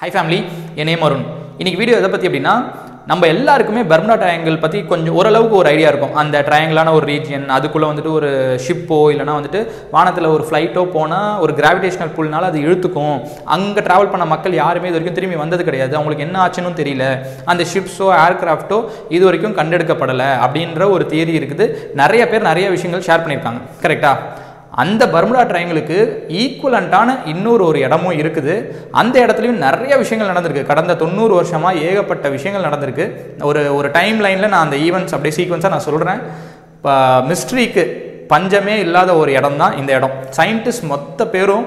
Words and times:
High 0.00 0.08
family 0.14 0.36
என் 0.80 0.88
name 0.88 1.00
Arun. 1.04 1.22
இன்னைக்கு 1.60 1.78
video 1.80 1.94
எதை 2.00 2.08
பற்றி 2.10 2.26
அப்படின்னா 2.28 2.52
நம்ம 3.10 3.26
எல்லாருக்குமே 3.32 3.82
பர்முடா 3.90 4.16
ட்ரையாங்கிள் 4.20 4.60
பற்றி 4.64 4.78
கொஞ்சம் 4.90 5.16
ஓரளவுக்கு 5.20 5.56
ஒரு 5.60 5.68
ஐடியா 5.72 5.88
இருக்கும். 5.92 6.14
அந்த 6.22 6.42
ட்ரையாங்கிளான 6.48 6.92
ஒரு 6.98 7.06
ரீஜியன் 7.10 7.46
அதுக்குள்ளே 7.56 7.88
வந்துட்டு 7.90 8.12
ஒரு 8.18 8.30
ஷிப்போ 8.66 8.98
இல்லைனா 9.12 9.34
வந்துட்டு 9.38 9.60
வானத்தில் 9.94 10.30
ஒரு 10.34 10.44
ஃப்ளைட்டோ 10.48 10.82
போனால் 10.96 11.40
ஒரு 11.44 11.52
கிராவிடேஷனல் 11.60 12.14
புல்னால 12.18 12.50
அது 12.50 12.64
இழுத்துக்கும். 12.66 13.16
அங்கே 13.56 13.86
ட்ராவல் 13.88 14.12
பண்ண 14.14 14.26
மக்கள் 14.34 14.58
யாருமே 14.62 14.90
இது 14.90 14.98
வரைக்கும் 14.98 15.18
திரும்பி 15.20 15.42
வந்தது 15.44 15.68
கிடையாது. 15.68 15.94
அவங்களுக்கு 15.98 16.26
என்ன 16.28 16.38
ஆச்சுன்னு 16.46 16.80
தெரியல. 16.82 17.06
அந்த 17.52 17.64
ஷிப்ஸோ 17.72 18.10
ஏர்கிராஃப்ட்டோ 18.24 18.78
இது 19.18 19.24
வரைக்கும் 19.28 19.56
கண்டெடுக்கப்படலை 19.60 20.30
அப்படின்ற 20.46 20.92
ஒரு 20.96 21.06
தியரி 21.14 21.34
இருக்குது. 21.40 21.66
நிறைய 22.02 22.24
பேர் 22.34 22.50
நிறைய 22.50 22.68
விஷயங்கள் 22.76 23.08
ஷேர் 23.08 23.24
பண்ணியிருக்காங்க. 23.24 23.62
கரெக்டாக 23.86 24.46
அந்த 24.82 25.02
பர்முடா 25.14 25.42
ட்ரையங்களுக்கு 25.50 25.98
ஈக்குவலண்ட்டான 26.40 27.14
இன்னொரு 27.32 27.62
ஒரு 27.70 27.78
இடமும் 27.86 28.18
இருக்குது. 28.22 28.54
அந்த 29.00 29.16
இடத்துலையும் 29.24 29.62
நிறைய 29.66 29.92
விஷயங்கள் 30.02 30.30
நடந்திருக்கு. 30.32 30.68
கடந்த 30.72 30.96
தொண்ணூறு 31.02 31.34
வருஷமாக 31.38 31.82
ஏகப்பட்ட 31.88 32.28
விஷயங்கள் 32.36 32.66
நடந்திருக்கு. 32.68 33.06
ஒரு 33.50 33.62
ஒரு 33.78 33.90
டைம் 33.98 34.20
லைனில் 34.26 34.52
நான் 34.54 34.66
அந்த 34.66 34.78
ஈவெண்ட்ஸ் 34.86 35.16
அப்படியே 35.16 35.36
சீக்வன்ஸாக 35.38 35.74
நான் 35.76 35.88
சொல்கிறேன் 35.88 36.20
இப்போ 36.76 36.94
மிஸ்ட்ரிக்கு 37.30 37.84
பஞ்சமே 38.32 38.74
இல்லாத 38.84 39.10
ஒரு 39.20 39.30
இடம் 39.38 39.60
தான் 39.62 39.76
இந்த 39.80 39.90
இடம். 39.98 40.16
சயின்டிஸ்ட் 40.38 40.88
மொத்த 40.92 41.26
பேரும் 41.34 41.64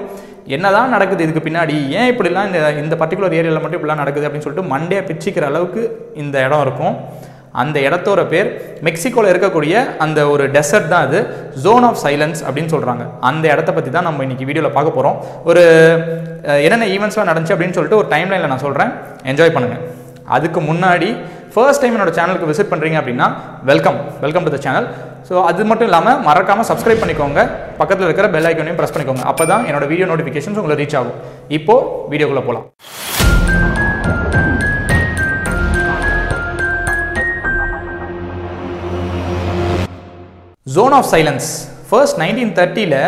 என்னதான் 0.56 0.92
நடக்குது 0.94 1.24
இதுக்கு 1.24 1.42
பின்னாடி? 1.46 1.76
ஏன் 1.98 2.08
இப்படிலாம் 2.12 2.48
இந்த 2.48 2.60
இந்த 2.84 2.94
பர்டிகுலர் 3.02 3.36
ஏரியாவில் 3.40 3.62
மட்டும் 3.64 3.78
இப்படிலாம் 3.78 4.02
நடக்குது 4.02 4.26
அப்படின்னு 4.26 4.46
சொல்லிட்டு 4.46 4.72
மண்டே 4.72 5.00
பிச்சுக்கிற 5.08 5.46
அளவுக்கு 5.50 5.82
இந்த 6.22 6.36
இடம் 6.46 6.64
இருக்கும். 6.66 6.96
அந்த 7.60 7.76
இடத்தோட 7.86 8.20
பேர் 8.32 8.48
மெக்சிகோவில் 8.86 9.30
இருக்கக்கூடிய 9.32 9.74
அந்த 10.04 10.20
ஒரு 10.34 10.44
டெசர்ட் 10.54 10.88
தான் 10.92 11.04
அது. 11.06 11.18
ஜோன் 11.64 11.84
ஆஃப் 11.88 12.00
சைலன்ஸ் 12.04 12.40
அப்படின்னு 12.46 12.72
சொல்கிறாங்க 12.74 13.04
அந்த 13.30 13.44
இடத்த 13.54 13.70
பற்றி 13.76 13.90
தான் 13.96 14.06
நம்ம 14.08 14.24
இன்றைக்கி 14.26 14.46
வீடியோவில் 14.50 14.76
பார்க்க 14.76 14.96
போகிறோம் 14.98 15.16
ஒரு 15.50 15.62
என்னென்ன 16.66 16.88
ஈவெண்ட்ஸ்லாம் 16.94 17.30
நடந்துச்சு 17.30 17.54
அப்படின்னு 17.56 17.76
சொல்லிட்டு 17.78 18.00
ஒரு 18.02 18.08
டைம் 18.14 18.30
லைனில் 18.32 18.52
நான் 18.52 18.64
சொல்கிறேன் 18.66 18.92
என்ஜாய் 19.32 19.54
பண்ணுங்கள் 19.56 19.82
அதுக்கு 20.36 20.60
முன்னாடி 20.70 21.10
ஃபர்ஸ்ட் 21.54 21.82
டைம் 21.82 21.96
என்னோட 21.96 22.12
சேனலுக்கு 22.18 22.50
விசிட் 22.50 22.70
பண்ணுறீங்க 22.72 22.98
அப்படின்னா 23.00 23.26
welcome 23.70 23.98
welcome 24.24 24.46
to 24.46 24.52
the 24.54 24.60
channel 24.66 24.86
so 25.28 25.34
அது 25.48 25.66
மட்டும் 25.70 25.88
இல்லாமல் 25.90 26.20
மறக்காமல் 26.28 26.68
சப்ஸ்கிரைப் 26.70 27.02
பண்ணிக்கோங்க. 27.02 27.40
பக்கத்தில் 27.80 28.06
இருக்கிற 28.08 28.28
பெல் 28.34 28.48
ஐக்கனையும் 28.50 28.78
ப்ரெஸ் 28.80 28.94
பண்ணிக்கோங்க. 28.94 29.24
அப்போ 29.32 29.44
தான் 29.52 29.66
என்னோட 29.68 29.86
வீடியோ 29.92 30.08
நோட்டிஃபிகேஷன்ஸ் 30.12 30.58
உங்களுக்கு 30.62 30.82
ரீச் 30.82 30.98
ஆகும். 31.00 31.18
இப்போது 31.58 32.08
வீடியோக்குள்ளே 32.12 32.44
போகலாம் 32.48 32.66
zone 40.66 40.92
of 40.92 41.08
silence 41.12 41.48
first 41.88 42.18
nineteen 42.18 42.52
தேர்ட்டியில் 42.52 42.98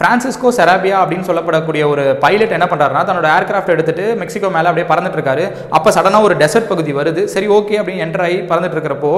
Francisco 0.00 0.50
Sarabia 0.56 0.96
அப்படின்னு 1.00 1.26
சொல்லப்படக்கூடிய 1.28 1.82
ஒரு 1.92 2.02
பைலட் 2.22 2.52
என்ன 2.56 2.66
பண்ணுறாருனா 2.70 3.00
தன்னோட 3.08 3.26
ஏர்கிராஃப்ட் 3.38 3.72
எடுத்துட்டு 3.74 4.04
மெக்சிகோ 4.20 4.48
மேலே 4.54 4.68
அப்படியே 4.70 4.86
பறந்துட்டு 4.90 5.18
இருக்காரு. 5.18 5.44
அப்போ 5.76 5.88
சடனாக 5.96 6.26
ஒரு 6.28 6.34
டெசர்ட் 6.42 6.68
பகுதி 6.70 6.92
வருது. 6.98 7.22
சரி 7.32 7.48
ஓகே 7.56 7.74
அப்படின்னு 7.80 8.04
என்டர் 8.04 8.24
ஆகி 8.26 8.38
பறந்துட்டு 8.50 8.76
இருக்கிறப்போ 8.76 9.10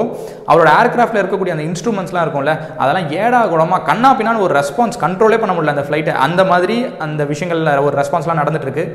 அவரோட 0.50 0.69
ஏர்கிராஃப்டில் 0.78 1.20
இருக்கக்கூடிய 1.22 1.55
அந்த 1.56 1.64
இன்ஸ்ட்ருமெண்ட்ஸ்லாம் 1.69 2.24
இருக்கும்ல 2.27 2.55
அதெல்லாம் 2.83 3.06
ஏடா 3.20 3.42
குடமா 3.52 3.78
கண்ணா 3.91 4.11
பின்னான்னு 4.20 4.42
ஒரு 4.47 4.56
ரெஸ்பான்ஸ் 4.61 4.98
கண்ட்ரோலே 5.05 5.39
பண்ண 5.42 5.55
முடியல 5.56 5.74
அந்த 5.77 5.84
ஃப்ளைட்டை 5.89 6.16
அந்த 6.27 6.44
மாதிரி 6.50 6.78
அந்த 7.06 7.27
விஷயங்களில் 7.33 7.70
ஒரு 7.86 7.94
ரெஸ்பான்ஸ்லாம் 8.00 8.41
நடந்துட்டு 8.42 8.69
இருக்கு. 8.69 8.86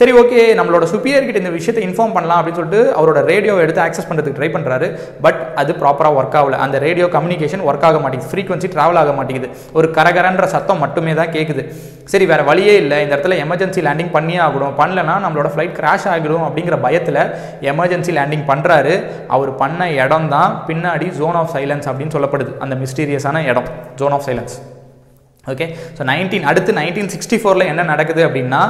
சரி 0.00 0.14
ஓகே 0.22 0.40
நம்மளோட 0.60 0.88
சுப்பியர்கிட்ட 0.94 1.42
இந்த 1.44 1.52
விஷயத்தை 1.58 1.84
இன்ஃபார்ம் 1.88 2.16
பண்ணலாம் 2.16 2.40
அப்படின்னு 2.40 2.60
சொல்லிட்டு 2.60 2.82
அவரோட 3.00 3.26
ரேடியோவை 3.32 3.62
எடுத்து 3.66 3.84
ஆக்சஸ் 3.86 4.08
பண்ணுறதுக்கு 4.10 4.38
ட்ரை 4.40 4.50
பண்ணுறாரு 4.56 4.90
பட் 5.26 5.42
அது 5.62 5.78
ப்ராப்பராக 5.82 6.20
ஒர்க் 6.22 6.38
ஆகல. 6.42 6.62
அந்த 6.66 6.76
ரேடியோ 6.86 7.08
கம்யூனிகேஷன் 7.18 7.66
ஒர்க் 7.68 7.86
ஆக 7.90 8.00
மாட்டேங்குது. 8.06 8.32
ஃப்ரீக்வன்சி 8.32 8.72
ட்ராவல் 8.76 9.02
ஆக 9.04 9.12
மாட்டேங்குது. 9.20 9.50
ஒரு 9.78 9.86
கரகரன்ற 10.00 10.48
சத்தம் 10.56 10.82
மட்டுமே 10.86 11.14
தான் 11.20 11.32
கேட்குது 11.36 11.62
சரி 12.12 12.24
வேறு 12.30 12.44
வழியே 12.50 12.74
இல்லை. 12.82 12.96
இந்த 13.04 13.12
இடத்துல 13.16 13.36
எமர்ஜென்சி 13.44 13.80
லேண்டிங் 13.86 14.12
பண்ணியே 14.16 14.40
ஆகணும். 14.46 14.74
பண்ணலனா 14.80 15.14
நம்மளோட 15.24 15.50
ஃப்ளைட் 15.52 15.76
கிராஷ் 15.78 16.08
ஆகிடும் 16.14 16.44
அப்படிங்கிற 16.48 16.78
பயத்தில் 16.86 17.20
எமர்ஜென்சி 17.72 18.14
லேண்டிங் 18.18 18.46
பண்ணுறாரு 18.50 18.94
அவர் 19.36 19.52
பண்ண 19.62 19.90
இடம் 20.04 20.28
தான் 20.36 20.52
பின்னாடி 20.68 21.08
ஜோன் 21.20 21.38
ஆஃப் 21.42 21.52
சைலன்ஸ் 21.56 21.88
அப்படின்னு 21.92 22.16
சொல்லப்படுது. 22.16 22.52
அந்த 22.66 22.76
மிஸ்டீரியஸான 22.84 23.44
இடம் 23.52 23.70
zone 24.02 24.16
of 24.18 24.26
silence 24.28 24.56
okay 25.52 25.66
so 25.96 26.02
nineteen 26.10 26.46
அடுத்து 26.50 26.70
நைன்டீன் 26.82 27.10
சிக்ஸ்டி 27.14 27.38
ஃபோரில் 27.40 27.70
என்ன 27.70 27.82
நடக்குது 27.92 28.22
அப்படின்னா 28.26 28.60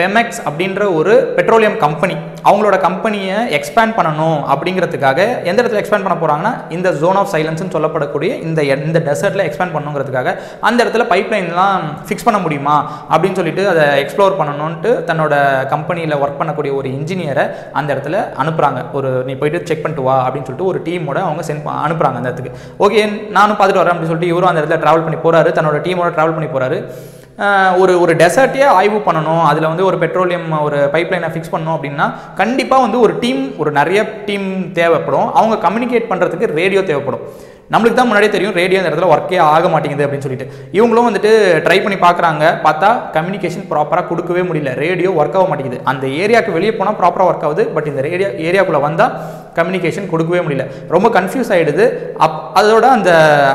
பெமெக்ஸ் 0.00 0.40
அப்படின்ற 0.46 0.82
ஒரு 0.94 1.14
பெட்ரோலியம் 1.36 1.78
கம்பெனி 1.78 2.14
அவங்களோட 2.42 2.76
கம்பெனியை 2.80 3.38
எக்ஸ்பேண்ட் 3.56 3.94
பண்ணணும் 3.96 4.38
அப்படிங்கிறதுக்காக 4.52 5.18
எந்த 5.44 5.58
இடத்துல 5.60 5.80
எக்ஸ்பேண்ட் 5.80 6.06
பண்ண 6.06 6.16
போகிறாங்கன்னா 6.16 6.52
இந்த 6.70 6.88
ஜோன் 7.00 7.18
ஆஃப் 7.20 7.32
சைலன்ஸ்னு 7.32 7.74
சொல்லப்படக்கூடிய 7.74 8.30
இந்த 8.40 8.60
இந்த 8.84 9.00
டெசர்ட்டில் 9.06 9.44
எக்ஸ்பேண்ட் 9.46 9.74
பண்ணுங்கிறதுக்காக 9.74 10.32
அந்த 10.60 10.78
இடத்துல 10.84 11.06
பைப்லைன்லாம் 11.10 11.84
ஃபிக்ஸ் 12.06 12.26
பண்ண 12.28 12.40
முடியுமா 12.40 12.76
அப்படின்னு 13.10 13.38
சொல்லிட்டு 13.40 13.64
அதை 13.68 13.84
எக்ஸ்ப்ளோர் 14.02 14.38
பண்ணணும்ன்ட்டு 14.40 14.92
தன்னோட 15.04 15.34
கம்பெனியில் 15.66 16.18
ஒர்க் 16.20 16.40
பண்ணக்கூடிய 16.40 16.74
ஒரு 16.74 16.88
இன்ஜினியரை 16.96 17.44
அந்த 17.72 17.88
இடத்துல 17.94 18.16
அனுப்புகிறாங்க 18.42 18.82
ஒரு 18.92 19.10
நீ 19.26 19.34
போயிட்டு 19.34 19.64
செக் 19.64 19.82
பண்ணிட்டு 19.82 20.08
வா 20.08 20.16
அப்படின்னு 20.24 20.48
சொல்லிட்டு 20.48 20.70
ஒரு 20.70 20.80
டீமோட 20.86 21.20
அவங்க 21.26 21.44
சென்ட் 21.46 21.70
அனுப்புகிறாங்க 21.84 22.20
அந்த 22.20 22.30
இடத்துக்கு. 22.30 22.54
ஓகே 22.80 23.02
நானும் 23.30 23.56
பார்த்துட்டு 23.56 23.82
வரேன் 23.82 23.94
அப்படின்னு 23.94 24.12
சொல்லிட்டு 24.12 24.32
இவரும் 24.32 24.52
அந்த 24.52 24.62
இடத்துல 24.62 24.82
ட்ராவல் 24.84 25.06
பண்ணி 25.06 25.20
போகிறாரு 25.20 25.50
தன்னோட 25.58 25.80
டீமோட 25.86 26.10
ட்ராவல் 26.16 26.36
பண்ணி 26.36 26.50
போகிறாரு 26.50 26.78
ஒரு 27.82 27.92
ஒரு 28.04 28.12
டெசர்ட்டே 28.22 28.64
ஆய்வு 28.78 28.98
பண்ணணும். 29.04 29.44
அதில் 29.50 29.70
வந்து 29.72 29.84
ஒரு 29.90 29.98
பெட்ரோலியம் 30.02 30.48
ஒரு 30.66 30.78
பைப்லைனை 30.94 31.30
ஃபிக்ஸ் 31.34 31.52
பண்ணணும் 31.52 31.76
அப்படின்னா 31.76 32.06
கண்டிப்பாக 32.40 32.84
வந்து 32.86 32.98
ஒரு 33.04 33.14
டீம் 33.22 33.42
ஒரு 33.62 33.70
நிறைய 33.78 34.00
டீம் 34.26 34.48
தேவைப்படும். 34.80 35.28
அவங்க 35.40 35.56
கம்யூனிகேட் 35.66 36.10
பண்ணுறதுக்கு 36.10 36.58
ரேடியோ 36.60 36.82
தேவைப்படும். 36.90 37.24
நம்மளுக்கு 37.72 37.98
தான் 37.98 38.08
முன்னாடியே 38.08 38.32
தெரியும் 38.34 38.56
ரேடியோ 38.60 38.78
இந்த 38.80 38.90
இடத்துல 38.90 39.10
ஒர்க்கே 39.14 39.36
ஆக 39.54 39.66
மாட்டேங்குது 39.72 40.04
அப்படின்னு 40.04 40.26
சொல்லிட்டு. 40.26 40.46
இவங்களும் 40.78 41.06
வந்துட்டு 41.08 41.30
ட்ரை 41.66 41.76
பண்ணி 41.82 41.98
பார்க்குறாங்க. 42.04 42.44
பார்த்தா 42.64 42.88
கம்யூனிகேஷன் 43.16 43.68
ப்ராப்பராக 43.72 44.04
கொடுக்கவே 44.08 44.42
முடியல. 44.48 44.70
ரேடியோ 44.84 45.10
ஒர்க் 45.20 45.36
ஆக 45.40 45.46
மாட்டேங்குது. 45.50 45.78
அந்த 45.92 46.06
ஏரியாவுக்கு 46.22 46.56
வெளியே 46.56 46.72
போனால் 46.78 46.98
ப்ராப்பராக 47.00 47.30
ஒர்க் 47.30 47.46
ஆகுது. 47.48 47.64
பட் 47.76 47.88
இந்த 47.92 48.02
ரேடியோ 48.08 48.30
ஏரியாக்குள்ளே 48.48 48.80
வந்தால் 48.88 49.14
கம்யூனிகேஷன் 49.58 50.10
கொடுக்கவே 50.10 50.40
முடியல. 50.46 50.64
ரொம்ப 50.94 51.08
கன்ஃபியூஸ் 51.16 51.50
ஆகிடுது 51.54 51.84
அப் 52.24 52.38
அதோட 52.60 52.86
அந்த 52.96 53.10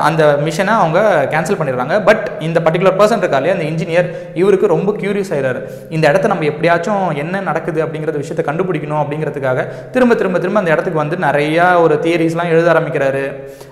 அந்த 0.07 0.23
மிஷனை 0.45 0.73
அவங்க 0.81 1.00
கேன்சல் 1.31 1.59
பண்ணிடுறாங்க. 1.59 2.03
பட் 2.09 2.31
இந்த 2.47 2.61
பர்டிகுலர் 2.66 2.97
பர்சன் 3.00 3.23
இருக்காலே 3.23 3.53
அந்த 3.56 3.66
இன்ஜினியர் 3.72 4.07
இவருக்கு 4.41 4.67
ரொம்ப 4.67 4.91
கியூரியஸ் 4.91 5.31
ஆகிறாரு 5.35 5.61
இந்த 5.89 6.05
இடத்த 6.11 6.28
நம்ம 6.28 6.45
எப்படியாச்சும் 6.51 7.05
என்ன 7.23 7.41
நடக்குது 7.50 7.85
அப்படிங்கிறத 7.85 8.17
விஷயத்தை 8.23 8.45
கண்டுபிடிக்கணும் 8.50 9.01
அப்படிங்கிறதுக்காக 9.03 9.67
திரும்ப 9.91 10.16
திரும்ப 10.16 10.39
திரும்ப 10.39 10.59
அந்த 10.59 10.72
இடத்துக்கு 10.72 11.03
வந்து 11.03 11.17
நிறையா 11.28 11.67
ஒரு 11.81 11.97
தியரிஸ்லாம் 12.05 12.51
எழுத 12.55 12.73
ஆரம்பிக்கிறாரு. 12.73 13.23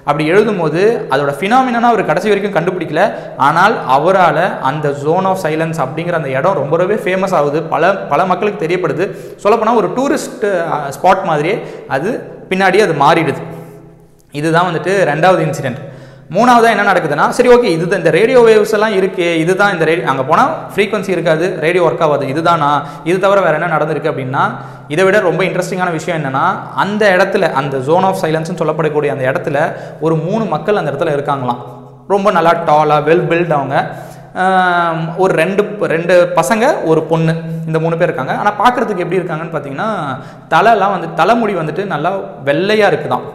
அப்படி 0.04 0.26
எழுதும் 0.28 0.60
போது 0.60 1.08
அதோட 1.10 1.32
ஃபினாமினா 1.40 1.82
அவர் 1.92 2.06
கடைசி 2.06 2.32
வரைக்கும் 2.32 2.58
கண்டுபிடிக்கல. 2.58 3.04
ஆனால் 3.38 3.76
அவரால் 3.88 4.62
அந்த 4.62 4.88
ஜோன் 5.04 5.26
ஆஃப் 5.26 5.42
சைலன்ஸ் 5.44 5.80
அப்படிங்கிற 5.86 6.12
அந்த 6.12 6.30
இடம் 6.30 6.60
ரொம்ப 6.62 6.78
ரொம்பவே 6.78 6.98
ஃபேமஸ் 7.04 7.36
ஆகுது. 7.40 7.62
பல 7.74 7.92
பல 8.12 8.26
மக்களுக்கு 8.26 8.66
தெரியப்படுது. 8.66 9.06
சொல்லப்போனால் 9.36 9.80
ஒரு 9.82 9.90
டூரிஸ்ட் 9.98 10.46
ஸ்பாட் 10.96 11.24
மாதிரியே 11.24 11.56
அது 11.88 12.10
பின்னாடி 12.52 12.78
அது 12.86 12.94
மாறிடுது. 13.06 13.42
இதுதான் 14.40 14.68
வந்துட்டு 14.70 14.94
ரெண்டாவது 15.12 15.42
இன்சிடென்ட் 15.48 15.82
மூணாவதாக 16.36 16.74
என்ன 16.74 16.86
நடக்குதுன்னா 16.90 17.26
சரி 17.38 17.50
ஓகே 17.56 17.70
இது 17.78 17.98
இந்த 18.00 18.12
ரேடியோ 18.16 18.40
வேவ்ஸ் 18.48 18.74
எல்லாம் 18.78 18.94
இருக்கு 19.00 19.26
இதுதான் 19.42 19.74
இந்த 19.74 19.86
ரேடியோ 19.90 20.08
அங்கே 20.12 20.24
போனால் 20.30 20.52
ஃப்ரீக்வன்சி 20.74 21.12
இருக்காது 21.16 21.46
ரேடியோ 21.66 21.84
ஒர்க் 21.88 22.04
ஆகாது 22.06 22.26
இதுதானா 22.34 22.70
இது 23.10 23.18
தவிர 23.26 23.42
வேறு 23.46 23.58
என்ன 23.60 23.70
நடந்திருக்கு 23.76 24.12
அப்படின்னா 24.12 24.44
இதை 24.94 25.04
விட 25.08 25.20
ரொம்ப 25.28 25.42
இன்ட்ரெஸ்டிங்கான 25.44 25.92
விஷயம் 25.98 26.18
என்னென்னா 26.20 26.46
அந்த 26.84 27.04
இடத்துல 27.18 27.52
அந்த 27.62 27.78
ஜோன் 27.90 28.08
ஆஃப் 28.10 28.20
சைலன்ஸ்னு 28.24 28.60
சொல்லப்படக்கூடிய 28.62 29.12
அந்த 29.16 29.26
இடத்துல 29.32 29.58
ஒரு 30.06 30.16
மூணு 30.16 30.46
மக்கள் 30.46 30.80
அந்த 30.82 30.92
இடத்துல 30.92 31.14
இருக்காங்களாம். 31.18 31.62
ரொம்ப 32.14 32.32
நல்லா 32.38 32.54
டாலாக 32.70 33.08
வெல் 33.10 33.26
பில்ட் 33.32 33.56
அவங்க. 33.60 33.76
ஒரு 35.24 35.32
ரெண்டு 35.42 35.64
ரெண்டு 35.94 36.14
பசங்க 36.38 36.66
ஒரு 36.92 37.02
பொண்ணு 37.12 37.34
இந்த 37.68 37.78
மூணு 37.84 37.98
பேர் 37.98 38.10
இருக்காங்க. 38.10 38.36
ஆனால் 38.42 38.58
பார்க்குறதுக்கு 38.62 39.04
எப்படி 39.06 39.20
இருக்காங்கன்னு 39.20 39.54
பார்த்தீங்கன்னா 39.56 39.90
தலைலாம் 40.54 40.96
வந்து 40.96 41.10
தலைமுடி 41.20 41.54
வந்துட்டு 41.60 41.84
நல்லா 41.94 42.12
வெள்ளையாக 42.50 42.92
இருக்குதான். 42.92 43.26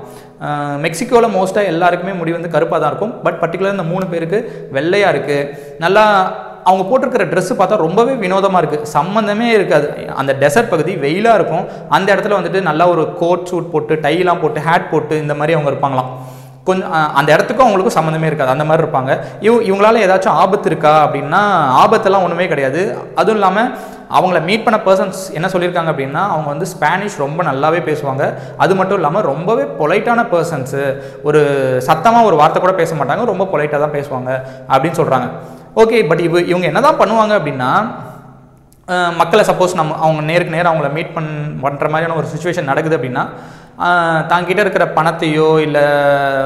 மெக்சிகோவில் 0.84 1.34
மோஸ்ட்டாக 1.36 1.70
எல்லாருக்குமே 1.72 2.12
முடி 2.19 2.32
வந்து 2.36 2.53
கருப்பாக 2.54 2.78
தான் 2.81 2.92
இருக்கும். 2.92 3.14
பட் 3.25 3.38
பர்டிகுலர் 3.42 3.76
இந்த 3.76 3.86
மூணு 3.92 4.04
பேருக்கு 4.12 4.38
வெள்ளையாக 4.76 5.12
இருக்குது 5.14 5.48
நல்லா 5.84 6.04
அவங்க 6.69 6.84
போட்டிருக்கிற 6.88 7.25
ட்ரெஸ்ஸு 7.32 7.54
பார்த்தா 7.59 7.76
ரொம்பவே 7.84 8.15
வினோதமாக 8.22 8.60
இருக்குது 8.62 8.88
சம்மந்தமே 8.97 9.47
இருக்காது. 9.59 9.86
அந்த 10.20 10.32
டெசர்ட் 10.42 10.72
பகுதி 10.72 10.94
வெயிலாக 11.04 11.38
இருக்கும். 11.38 11.65
அந்த 11.97 12.09
இடத்துல 12.15 12.39
வந்துட்டு 12.39 12.60
நல்லா 12.68 12.86
ஒரு 12.94 13.04
கோட் 13.21 13.48
சூட் 13.51 13.71
போட்டு 13.74 13.97
டைலாம் 14.06 14.42
போட்டு 14.42 14.66
ஹேட் 14.66 14.91
போட்டு 14.92 15.16
இந்த 15.24 15.36
மாதிரி 15.41 15.56
அவங்க 15.56 15.72
இருப்பாங்களாம். 15.72 16.10
கொஞ்சம் 16.68 16.94
அந்த 17.18 17.28
இடத்துக்கும் 17.34 17.66
அவங்களுக்கும் 17.66 17.98
சம்மந்தமே 17.98 18.30
இருக்காது. 18.30 18.54
அந்த 18.54 18.65
மாதிரி 18.68 18.84
இருப்பாங்க. 18.84 19.12
இவ் 19.47 19.62
இவங்களால 19.68 20.03
ஏதாச்சும் 20.06 20.38
ஆபத்து 20.42 20.70
இருக்கா 20.72 20.94
அப்படின்னா 21.04 21.42
ஆபத்தெல்லாம் 21.82 22.26
ஒன்றுமே 22.26 22.48
கிடையாது. 22.54 22.82
அதுவும் 23.20 23.38
இல்லாமல் 23.41 23.70
அவங்கள 24.18 24.38
மீட் 24.48 24.65
பண்ண 24.66 24.76
பர்சன்ஸ் 24.86 25.18
என்ன 25.38 25.47
சொல்லியிருக்காங்க 25.53 25.91
அப்படின்னா 25.92 26.22
அவங்க 26.34 26.48
வந்து 26.53 26.66
ஸ்பானிஷ் 26.74 27.16
ரொம்ப 27.24 27.42
நல்லாவே 27.50 27.80
பேசுவாங்க. 27.88 28.24
அது 28.65 28.72
மட்டும் 28.78 28.98
இல்லாமல் 29.00 29.26
ரொம்பவே 29.32 29.65
பொலைட்டான 29.80 30.20
பர்சன்ஸு 30.32 30.82
ஒரு 31.28 31.41
சத்தமாக 31.88 32.28
ஒரு 32.30 32.38
வார்த்தை 32.41 32.60
கூட 32.65 32.74
பேச 32.80 32.94
மாட்டாங்க. 33.00 33.24
ரொம்ப 33.32 33.47
பொலைட்டாக 33.54 33.80
தான் 33.84 33.97
பேசுவாங்க 33.98 34.30
அப்படின்னு 34.72 35.00
சொல்கிறாங்க 35.00 35.28
ஓகே 35.82 35.98
பட் 36.10 36.22
இவ 36.28 36.41
இவங்க 36.53 36.66
என்ன 36.72 36.80
தான் 36.88 37.00
பண்ணுவாங்க 37.03 37.34
அப்படின்னா 37.41 37.70
மக்களை 39.20 39.42
சப்போஸ் 39.48 39.78
நம்ம 39.78 39.97
அவங்க 40.04 40.20
நேருக்கு 40.28 40.54
நேரம் 40.54 40.70
அவங்கள 40.72 40.88
மீட் 40.94 41.15
பண் 41.16 41.30
பண்ணுற 41.65 41.86
மாதிரியான 41.92 42.16
ஒரு 42.20 42.28
சுச்சுவேஷன் 42.32 42.70
நடக்குது 42.70 42.97
அப்படின்னா 42.98 43.24
தாங்கிட்ட 44.30 44.60
இருக்கிற 44.65 44.84
பணத்தையோ 44.97 45.48
இல்லை 45.65 45.84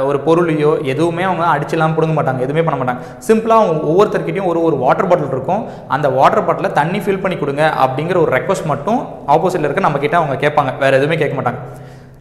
ஒரு 0.08 0.18
பொருளையோ 0.26 0.72
எதுவுமே 0.92 1.22
அவங்க 1.28 1.44
அடிச்சுலாம் 1.52 1.94
பிடுங்க 1.96 2.14
மாட்டாங்க. 2.16 2.40
எதுவுமே 2.46 2.64
பண்ண 2.66 2.78
மாட்டாங்க. 2.80 3.02
சிம்பிளாக 3.28 3.62
அவங்க 3.62 3.88
ஒவ்வொருத்தர்கிட்டையும் 3.92 4.50
ஒரு 4.50 4.60
ஒரு 4.68 4.76
வாட்டர் 4.84 5.08
பாட்டில் 5.10 5.34
இருக்கும். 5.36 5.62
அந்த 5.96 6.08
வாட்டர் 6.18 6.46
பாட்டிலில் 6.48 6.76
தண்ணி 6.80 7.00
ஃபில் 7.04 7.22
பண்ணி 7.22 7.38
கொடுங்க 7.38 7.64
அப்படிங்கிற 7.84 8.18
ஒரு 8.24 8.32
ரெக்வஸ்ட் 8.38 8.70
மட்டும் 8.72 9.00
ஆப்போசிட்டில் 9.34 9.68
இருக்க 9.68 9.86
நம்மக்கிட்ட 9.86 10.18
அவங்க 10.20 10.36
கேட்பாங்க. 10.44 10.72
வேறு 10.84 10.98
எதுவுமே 11.00 11.18
கேட்க 11.22 11.36
மாட்டாங்க. 11.38 11.60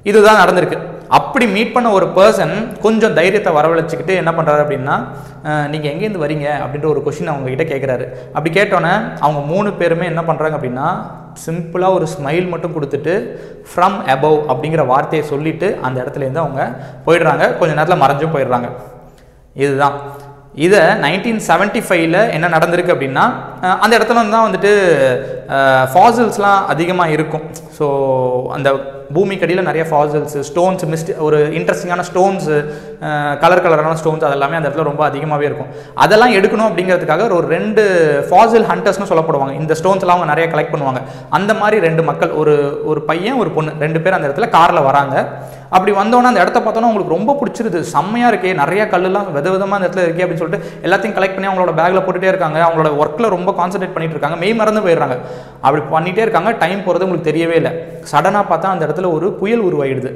இதுதான் 0.09 0.41
நடந்திருக்கு. 0.41 0.77
அப்படி 1.17 1.45
மீட் 1.55 1.73
பண்ண 1.73 1.87
ஒரு 1.97 2.05
பர்சன் 2.17 2.53
கொஞ்சம் 2.85 3.15
தைரியத்தை 3.17 3.51
வரவழைச்சிக்கிட்டு 3.57 4.13
என்ன 4.21 4.31
பண்ணுறாரு 4.37 4.61
அப்படின்னா 4.65 4.95
நீங்கள் 5.71 5.91
எங்கேருந்து 5.91 6.23
வரீங்க? 6.23 6.47
அப்படின்ற 6.63 6.87
ஒரு 6.93 7.01
கொஷின் 7.05 7.31
அவங்ககிட்ட 7.31 7.65
கேட்குறாரு 7.71 8.05
அப்படி 8.35 8.51
கேட்டோன்னே 8.57 8.93
அவங்க 9.23 9.41
மூணு 9.51 9.71
பேருமே 9.81 10.05
என்ன 10.11 10.23
பண்ணுறாங்க 10.29 10.57
அப்படின்னா 10.59 10.87
சிம்பிளாக 11.45 11.97
ஒரு 11.97 12.07
ஸ்மைல் 12.13 12.47
மட்டும் 12.53 12.75
கொடுத்துட்டு 12.75 13.13
ஃப்ரம் 13.71 13.97
அபவ் 14.15 14.39
அப்படிங்கிற 14.51 14.83
வார்த்தையை 14.93 15.23
சொல்லிட்டு 15.31 15.67
அந்த 15.87 15.97
இடத்துல 16.03 16.25
இருந்து 16.25 16.43
அவங்க 16.45 16.61
போயிடுறாங்க. 17.05 17.43
கொஞ்ச 17.59 17.71
நேரத்தில் 17.77 18.03
மறைஞ்சும் 18.03 18.35
போயிடுறாங்க. 18.35 18.69
இதுதான். 19.63 19.97
இதை 20.65 20.79
நைன்டீன் 21.03 21.43
செவன்ட்டி 21.49 21.81
ஃபைவ்ல 21.87 22.17
என்ன 22.35 22.47
நடந்திருக்கு 22.55 22.93
அப்படின்னா 22.95 23.25
அந்த 23.83 23.93
இடத்துல 23.97 24.23
தான் 24.35 24.47
வந்துட்டு 24.47 24.71
ஃபாசில்ஸ்லாம் 25.93 26.65
அதிகமாக 26.73 27.15
இருக்கும். 27.17 27.45
ஸோ 27.77 27.85
அந்த 28.55 28.69
பூமிக்கடியில் 29.15 29.67
நிறைய 29.69 29.83
ஃபாசல்ஸ் 29.91 30.35
ஸ்டோன்ஸ் 30.49 30.83
மிஸ்ட் 30.93 31.11
ஒரு 31.27 31.37
இன்ட்ரெஸ்டிங்கான 31.59 32.05
ஸ்டோன்ஸு 32.09 32.57
கலர் 33.43 33.63
கலரான 33.65 33.95
ஸ்டோன்ஸ் 34.01 34.25
அதெல்லாமே 34.29 34.57
அந்த 34.59 34.67
இடத்துல 34.69 34.87
ரொம்ப 34.91 35.03
அதிகமாகவே 35.09 35.45
இருக்கும். 35.49 35.69
அதெல்லாம் 36.03 36.35
எடுக்கணும் 36.39 36.67
அப்படிங்கிறதுக்காக 36.69 37.29
ஒரு 37.39 37.47
ரெண்டு 37.55 37.83
ஃபாசில் 38.29 38.67
ஹண்டர்ஸ்னு 38.71 39.09
சொல்லப்படுவாங்க. 39.11 39.55
இந்த 39.61 39.75
ஸ்டோன்ஸ்லாம் 39.79 40.15
அவங்க 40.17 40.29
நிறைய 40.33 40.47
கலெக்ட் 40.53 40.73
பண்ணுவாங்க. 40.75 41.01
அந்த 41.39 41.53
மாதிரி 41.61 41.79
ரெண்டு 41.87 42.03
மக்கள் 42.09 42.33
ஒரு 42.41 42.55
ஒரு 42.91 43.01
பையன் 43.09 43.39
ஒரு 43.43 43.51
பொண்ணு 43.57 43.73
ரெண்டு 43.85 44.01
பேர் 44.03 44.17
அந்த 44.17 44.27
இடத்துல 44.29 44.49
காரில் 44.57 44.87
வராங்க. 44.89 45.15
அப்படி 45.75 45.91
வந்தோன்னே 45.91 46.29
அந்த 46.29 46.41
இடத்த 46.43 46.59
பார்த்தோன்னா 46.59 46.89
உங்களுக்கு 46.89 47.15
ரொம்ப 47.17 47.31
பிடிச்சிருது. 47.41 47.79
செம்மையாக 47.93 48.31
இருக்கே. 48.31 48.53
நிறைய 48.61 48.85
கல்லுலாம் 48.93 49.31
வித 49.31 49.49
விதமாக 49.51 49.77
அந்த 49.77 49.87
இடத்துல 49.87 50.03
இருக்கே 50.05 50.23
அப்படின்னு 50.25 50.41
சொல்லிட்டு 50.41 50.67
எல்லாத்தையும் 50.83 51.15
கலெக்ட் 51.17 51.37
பண்ணி 51.37 51.49
அவங்களோட 51.51 51.73
பேக்கில் 51.79 52.05
போட்டுகிட்டே 52.07 52.31
இருக்காங்க. 52.33 52.59
அவங்களோட 52.65 52.89
ஒர்க்கில் 53.03 53.35
ரொம்ப 53.37 53.51
கான்சன்ட்ரேட் 53.51 53.95
பண்ணிட்டு 53.95 54.15
இருக்காங்க. 54.15 54.35
மெய் 54.35 54.53
மறந்து 54.53 54.81
போயிடுறாங்க. 54.81 55.17
அப்படி 55.61 55.83
பண்ணிகிட்டே 55.95 56.25
இருக்காங்க. 56.27 56.51
டைம் 56.51 56.83
போகிறது 56.83 57.05
உங்களுக்கு 57.07 57.31
தெரியவே 57.31 57.55
இல்லை. 57.61 57.71
சடனாக 58.11 58.51
பார்த்தா 58.53 58.73
அந்த 58.75 58.87
இடத்துல 58.87 59.11
ஒரு 59.13 59.33
புயல் 59.33 59.63
உருவாயிடுது. 59.63 60.11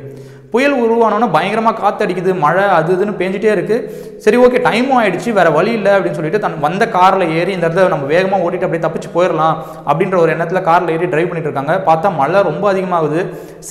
புயல் 0.56 0.76
உருவானோன்னே 0.86 1.30
பயங்கரமாக 1.38 1.80
காற்று 1.82 2.06
அடிக்குது 2.08 2.34
மழை 2.46 2.66
அது 2.80 2.94
இதுன்னு 2.98 3.20
பேஞ்சிட்டே 3.22 3.50
இருக்குது 3.56 4.04
சரி 4.26 4.38
ஓகே 4.44 4.60
டைமும் 4.68 5.00
ஆயிடுச்சு 5.00 5.30
வேறு 5.38 5.50
வழி 5.58 5.72
இல்லை 5.78 5.92
அப்படின்னு 5.96 6.18
சொல்லிட்டு 6.20 6.42
தன் 6.44 6.62
வந்த 6.66 6.84
காரில் 6.98 7.34
ஏறி 7.40 7.52
இந்த 7.56 7.66
இடத்துல 7.68 7.94
நம்ம 7.94 8.08
வேகமாக 8.14 8.46
ஓட்டிட்டு 8.46 8.68
அப்படியே 8.68 8.84
தப்பிச்சு 8.86 9.10
போயிடலாம் 9.16 9.56
அப்படின்ற 9.90 10.18
ஒரு 10.24 10.34
எண்ணத்தில் 10.36 10.68
காரில் 10.70 10.94
ஏறி 10.96 11.08
டிரைவ் 11.14 11.30
பண்ணிட்டு 11.30 11.50
இருக்காங்க. 11.50 11.74
பார்த்தா 11.90 12.12
மழை 12.22 12.42
ரொம்ப 12.50 12.66
அதிகமாகுது. 12.74 13.20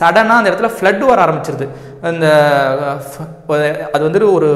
சடனாக 0.01 0.41
அந்த 0.41 0.51
இடத்துல 0.51 0.71
ஃப்ளட் 0.77 1.05
வர 1.11 1.19
ஆரம்பிச்சிருது. 1.27 1.67
இந்த 2.13 2.27
அது 3.95 4.03
வந்துட்டு 4.07 4.29
ஒரு 4.37 4.49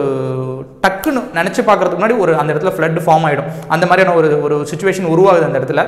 டக்குன்னு 0.84 1.20
நினச்சி 1.38 1.60
பார்க்கறதுக்கு 1.68 2.00
முன்னாடி 2.00 2.18
ஒரு 2.24 2.32
அந்த 2.40 2.50
இடத்துல 2.54 2.72
ஃப்ளட் 2.76 3.00
ஃபார்ம் 3.06 3.26
ஆகிடும் 3.28 3.50
அந்த 3.74 3.84
மாதிரியான 3.90 4.16
ஒரு 4.20 4.30
ஒரு 4.46 4.56
சுச்சுவேஷன் 4.72 5.12
உருவாகுது 5.14 5.48
அந்த 5.48 5.60
இடத்துல. 5.60 5.84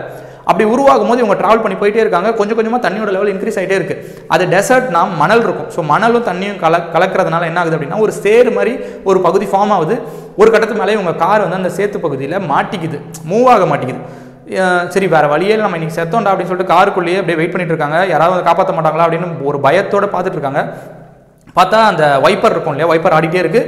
அப்படி 0.49 0.65
உருவாகும் 0.75 1.11
போது 1.11 1.23
இவங்க 1.23 1.37
ட்ராவல் 1.41 1.63
பண்ணி 1.65 1.77
போயிட்டே 1.81 2.03
இருக்காங்க. 2.05 2.29
கொஞ்சம் 2.39 2.59
கொஞ்சமாக 2.59 2.81
தண்ணியோட 2.87 3.11
லெவல் 3.17 3.33
இன்க்ரீஸ் 3.35 3.59
ஆகிட்டே 3.61 3.79
இருக்குது 3.81 4.05
அது 4.35 4.47
டெசர்ட்னா 4.55 5.03
மணல் 5.23 5.45
இருக்கும். 5.47 5.69
ஸோ 5.75 5.83
மணலும் 5.93 6.27
தண்ணியும் 6.31 6.59
கல 6.65 6.81
கலக்கிறதுனால 6.95 7.49
என்ன 7.51 7.61
ஆகுது 7.63 7.77
அப்படின்னா 7.79 8.01
ஒரு 8.07 8.15
சேர் 8.25 8.51
மாதிரி 8.59 8.73
ஒரு 9.11 9.21
பகுதி 9.29 9.49
ஃபார்ம் 9.53 9.75
ஆகுது. 9.77 9.97
ஒரு 10.41 10.49
கட்டத்துக்கு 10.53 10.83
மேலே 10.85 10.97
இவங்க 10.99 11.15
கார் 11.25 11.45
வந்து 11.47 11.61
அந்த 11.61 11.73
சேத்து 11.79 12.01
பகுதியில் 12.07 12.37
மாட்டிக்குது. 12.53 13.01
மூவ் 13.33 13.51
ஆக 13.55 13.67
மாட்டிக்குது. 13.73 14.03
சரி 14.93 15.07
வேற 15.13 15.25
வழியே 15.33 15.57
நம்ம 15.65 15.77
இன்னைக்கு 15.79 15.97
செத்தோண்டா 15.99 16.31
அப்படின்னு 16.31 16.51
சொல்லிட்டு 16.53 16.73
காருக்குள்ளேயே 16.75 17.19
அப்படியே 17.21 17.39
வெயிட் 17.41 17.53
பண்ணிட்டு 17.53 17.75
இருக்காங்க. 17.75 17.99
யாராவது 18.13 18.41
காப்பாற்ற 18.49 18.73
மாட்டாங்களா 18.77 19.05
அப்படின்னு 19.07 19.29
ஒரு 19.51 19.59
பயத்தோட 19.67 20.07
பார்த்துட்டு 20.15 20.39
இருக்காங்க. 20.39 20.63
பார்த்தா 21.59 21.79
அந்த 21.91 22.05
வைப்பர் 22.25 22.55
இருக்கும் 22.55 22.75
இல்லையா? 22.75 22.89
வைப்பர் 22.93 23.15
ஆடிட்டே 23.17 23.41
இருக்கு. 23.43 23.63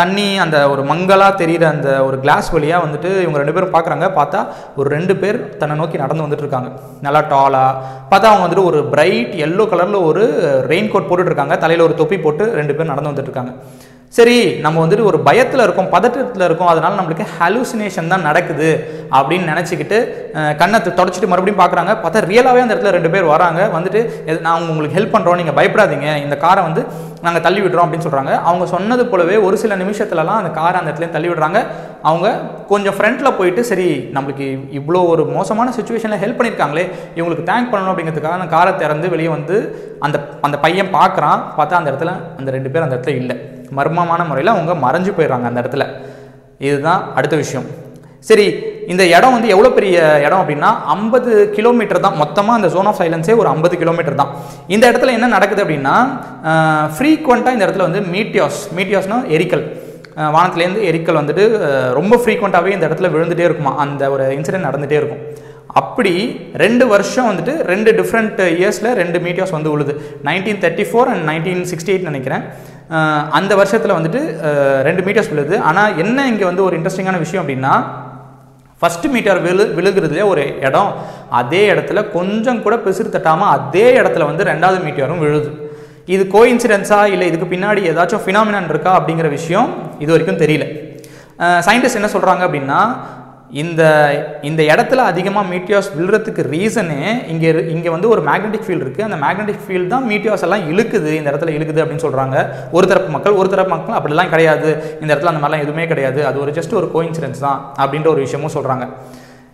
தண்ணி 0.00 0.26
அந்த 0.44 0.56
ஒரு 0.72 0.82
மங்களாக 0.90 1.38
தெரியிற 1.42 1.64
அந்த 1.74 1.90
ஒரு 2.08 2.16
கிளாஸ் 2.24 2.48
வழியாக 2.56 2.84
வந்துட்டு 2.86 3.10
இவங்க 3.24 3.40
ரெண்டு 3.42 3.54
பேரும் 3.56 3.74
பார்க்குறாங்க. 3.76 4.08
பார்த்தா 4.18 4.40
ஒரு 4.78 4.88
ரெண்டு 4.96 5.16
பேர் 5.22 5.38
தன்னை 5.60 5.76
நோக்கி 5.82 6.02
நடந்து 6.04 6.26
வந்துட்டு 6.26 6.46
இருக்காங்க 6.46 6.70
நல்லா 7.06 7.22
டாலாக 7.32 7.72
பார்த்தா 8.12 8.30
அவங்க 8.30 8.44
வந்துட்டு 8.46 8.68
ஒரு 8.70 8.80
பிரைட் 8.94 9.34
எல்லோ 9.46 9.66
கலரில் 9.72 10.06
ஒரு 10.10 10.24
ரெயின் 10.72 10.90
கோட் 10.94 11.08
போட்டுட்டு 11.10 11.32
இருக்காங்க 11.32 11.84
ஒரு 11.88 11.96
தொப்பி 12.02 12.18
போட்டு 12.26 12.46
ரெண்டு 12.60 12.76
பேர் 12.76 12.92
நடந்து 12.92 13.12
வந்துட்டு 13.12 13.30
இருக்காங்க 13.30 13.54
சரி 14.16 14.36
நம்ம 14.54 14.86
வந்துட்டு 14.86 15.02
ஒரு 15.02 15.18
பயத்தில் 15.20 15.60
இருக்கோம் 15.60 15.90
பதட்டத்தில் 15.92 16.44
இருக்கோம் 16.44 16.66
அதனால 16.66 17.00
நம்மளுக்கு 17.00 17.24
ஹலூசினேஷன் 17.38 18.06
தான் 18.06 18.20
நடக்குது 18.20 18.68
அப்படின்னு 19.10 19.48
நினச்சிக்கிட்டு 19.52 19.98
கண்ணத்தை 20.60 20.90
தொடச்சிட்டு 20.98 21.26
மறுபடியும் 21.26 21.60
பார்க்குறாங்க 21.62 21.92
பார்த்தா 22.04 22.20
ரியலாகவே 22.30 22.60
அந்த 22.60 22.74
இடத்துல 22.74 22.90
ரெண்டு 22.90 23.10
பேர் 23.10 23.24
வராங்க. 23.24 23.70
வந்துட்டு 23.74 24.00
"எது- 24.26 24.40
நான் 24.40 24.68
உங்களுக்கு 24.68 24.96
ஹெல்ப் 24.98 25.14
பண்ணுறோம் 25.14 25.36
நீங்கள் 25.36 25.58
பயப்படாதீங்க. 25.58 26.16
இந்த 26.16 26.36
காரை 26.36 26.62
வந்து 26.62 26.86
நாங்கள் 27.22 27.42
தள்ளி 27.42 27.60
விடுறோம் 27.60 27.84
அப்படின்னு 27.84 28.06
சொல்கிறாங்க 28.08 28.42
அவங்க 28.42 28.66
சொன்னது 28.66 29.06
போலவே 29.06 29.36
ஒரு 29.36 29.56
சில 29.56 29.76
நிமிஷத்துலலாம் 29.76 30.40
அந்த 30.40 30.50
காரை 30.50 30.80
அந்த 30.80 30.92
இடத்துல 30.92 31.10
தள்ளி 31.10 31.28
விடுறாங்க. 31.28 31.60
அவங்க 32.02 32.28
கொஞ்சம் 32.68 32.94
ஃப்ரண்ட்டில் 32.94 33.36
போயிட்டு 33.38 33.64
சரி 33.64 34.10
நம்மளுக்கு 34.14 34.46
இவ்வளோ 34.72 35.06
ஒரு 35.06 35.24
மோசமான 35.26 35.72
சுச்சுவேஷனில் 35.80 36.22
ஹெல்ப் 36.24 36.38
பண்ணியிருக்காங்களே 36.38 36.86
இவங்களுக்கு 37.16 37.48
தேங்க் 37.50 37.72
பண்ணணும் 37.72 37.92
அப்படிங்கிறதுக்காக 37.92 38.38
அந்த 38.38 38.46
காரை 38.46 38.76
திறந்து 38.76 39.08
வெளியே 39.08 39.28
வந்து 39.28 39.56
அந்த 40.00 40.28
அந்த 40.40 40.58
பையன் 40.58 40.94
பார்க்குறான் 40.94 41.42
பார்த்தா 41.58 41.78
அந்த 41.80 41.90
இடத்துல 41.90 42.12
அந்த 42.38 42.50
ரெண்டு 42.50 42.70
பேர் 42.70 42.82
அந்த 42.82 42.96
இடத்துல 42.96 43.16
இல்லை. 43.16 43.36
மர்மமான 43.78 44.20
முறையில் 44.30 44.54
அவங்க 44.54 44.74
மறைஞ்சு 44.86 45.12
போயிடுறாங்க 45.16 45.48
அந்த 45.50 45.60
இடத்துல. 45.62 45.86
இதுதான் 46.68 47.02
அடுத்த 47.18 47.36
விஷயம். 47.44 47.66
சரி 48.28 48.46
இந்த 48.92 49.02
இடம் 49.16 49.34
வந்து 49.34 49.48
எவ்வளோ 49.54 49.70
பெரிய 49.76 49.96
இடம் 50.26 50.40
அப்படின்னா 50.42 50.70
ஐம்பது 50.94 51.30
கிலோமீட்டர் 51.56 52.04
தான். 52.04 52.16
மொத்தமாக 52.22 52.58
அந்த 52.58 52.68
ஜோன் 52.74 52.88
ஆஃப் 52.90 53.00
சைலன்ஸே 53.00 53.34
ஒரு 53.42 53.48
ஐம்பது 53.54 53.74
கிலோமீட்டர் 53.82 54.20
தான். 54.20 54.30
இந்த 54.74 54.84
இடத்துல 54.90 55.14
என்ன 55.16 55.30
நடக்குது 55.36 55.62
அப்படின்னா 55.64 55.96
ஃப்ரீக்வெண்ட்டாக 56.96 57.56
இந்த 57.56 57.66
இடத்துல 57.66 57.86
வந்து 57.88 58.02
மீட்டியாஸ் 58.14 58.60
மீட்டியாஸ்னா 58.78 59.18
எரிக்கல். 59.36 59.64
வானத்துலேருந்து 60.36 60.84
எரிக்கல் 60.90 61.20
வந்துட்டு 61.20 61.44
ரொம்ப 61.98 62.14
ஃப்ரீக்வெண்ட்டாகவே 62.22 62.70
இந்த 62.76 62.84
இடத்துல 62.88 63.10
விழுந்துகிட்டே 63.14 63.48
இருக்குமா? 63.48 63.72
அந்த 63.84 64.02
ஒரு 64.14 64.26
இன்சிடென்ட் 64.36 64.68
நடந்துகிட்டே 64.68 65.00
இருக்கும். 65.00 65.24
அப்படி 65.80 66.12
ரெண்டு 66.62 66.84
வருஷம் 66.92 67.28
வந்துட்டு 67.30 67.54
ரெண்டு 67.72 67.90
டிஃப்ரெண்ட் 67.98 68.38
இயர்ஸில் 68.60 68.94
ரெண்டு 69.00 69.18
மீட்டியாஸ் 69.24 69.56
வந்து 69.56 69.72
உழுது. 69.74 69.94
Nineteen 70.28 70.60
thirty 70.62 70.86
four 70.90 71.10
and 71.12 71.24
nineteen 71.30 71.62
sixty 71.72 71.92
eight 71.94 72.08
நினைக்கிறேன். 72.10 72.44
அந்த 73.38 73.52
வருஷத்தில் 73.60 73.96
வந்துட்டு 73.98 74.20
ரெண்டு 74.88 75.02
மீட்டர்ஸ் 75.06 75.30
விழுது. 75.32 75.54
ஆனால் 75.68 75.96
என்ன 76.02 76.26
இங்கே 76.32 76.44
வந்து 76.50 76.66
ஒரு 76.66 76.74
இன்ட்ரெஸ்டிங்கான 76.78 77.20
விஷயம் 77.24 77.42
அப்படின்னா 77.44 77.74
ஃபஸ்ட்டு 78.80 79.10
மீட்டர் 79.14 79.38
விழு 79.44 79.64
விழுகிறதுலே 79.76 80.24
ஒரு 80.32 80.42
இடம் 80.68 80.90
அதே 81.40 81.62
இடத்துல 81.72 82.00
கொஞ்சம் 82.16 82.60
கூட 82.64 82.74
பிசிறு 82.86 83.14
தட்டாமல் 83.14 83.52
அதே 83.56 83.86
இடத்துல 84.00 84.26
வந்து 84.30 84.42
ரெண்டாவது 84.50 84.80
மீட்டரும் 84.86 85.22
விழுது. 85.24 85.50
இது 86.14 86.24
கோ 86.34 86.40
இன்சிடென்ஸா 86.52 86.98
இல்லை 87.12 87.26
இதுக்கு 87.30 87.46
பின்னாடி 87.52 87.80
ஏதாச்சும் 87.92 88.24
ஃபினாமினன் 88.24 88.68
இருக்கா? 88.72 88.90
அப்படிங்கிற 88.98 89.28
விஷயம் 89.38 89.70
இது 90.02 90.10
வரைக்கும் 90.14 90.42
தெரியல. 90.42 90.66
சயின்டிஸ்ட் 91.66 92.00
என்ன 92.00 92.10
சொல்கிறாங்க 92.12 92.42
அப்படின்னா 92.48 92.80
இந்த 93.50 93.82
இந்த 94.48 94.60
இடத்துல 94.72 95.00
அதிகமாக 95.10 95.46
மீட்டியாஸ் 95.52 95.88
விழுறதுக்கு 95.96 96.42
ரீசனே 96.54 97.02
இங்கே 97.32 97.50
இங்கே 97.74 97.90
வந்து 97.94 98.08
ஒரு 98.14 98.22
மேக்னெட்டிக் 98.28 98.64
ஃபீல்டு 98.66 98.84
இருக்குது 98.84 99.06
அந்த 99.08 99.18
மேக்னெட்டிக் 99.24 99.62
ஃபீல்டு 99.66 99.92
தான் 99.92 100.06
மீட்டியாஸ் 100.12 100.44
எல்லாம் 100.46 100.64
இழுக்குது. 100.72 101.10
இந்த 101.18 101.28
இடத்துல 101.32 101.52
இழுக்குது 101.56 101.82
அப்படின்னு 101.82 102.04
சொல்கிறாங்க 102.06 102.36
ஒரு 102.76 102.86
தரப்பு 102.92 103.12
மக்கள் 103.16 103.38
ஒரு 103.40 103.50
தரப்பு 103.52 103.72
மக்கள் 103.74 103.98
அப்படிலாம் 103.98 104.32
கிடையாது. 104.34 104.70
இந்த 105.02 105.10
இடத்துல 105.12 105.32
அந்த 105.32 105.42
மாதிரிலாம் 105.42 105.64
எதுவுமே 105.66 105.86
கிடையாது. 105.92 106.20
அது 106.30 106.42
ஒரு 106.44 106.54
ஜஸ்ட் 106.58 106.74
ஒரு 106.80 106.88
கோயின்சிடன்ஸ் 106.96 107.44
தான் 107.46 107.60
அப்படின்ற 107.82 108.10
ஒரு 108.14 108.24
விஷயமும் 108.26 108.54
சொல்கிறாங்க 108.56 108.86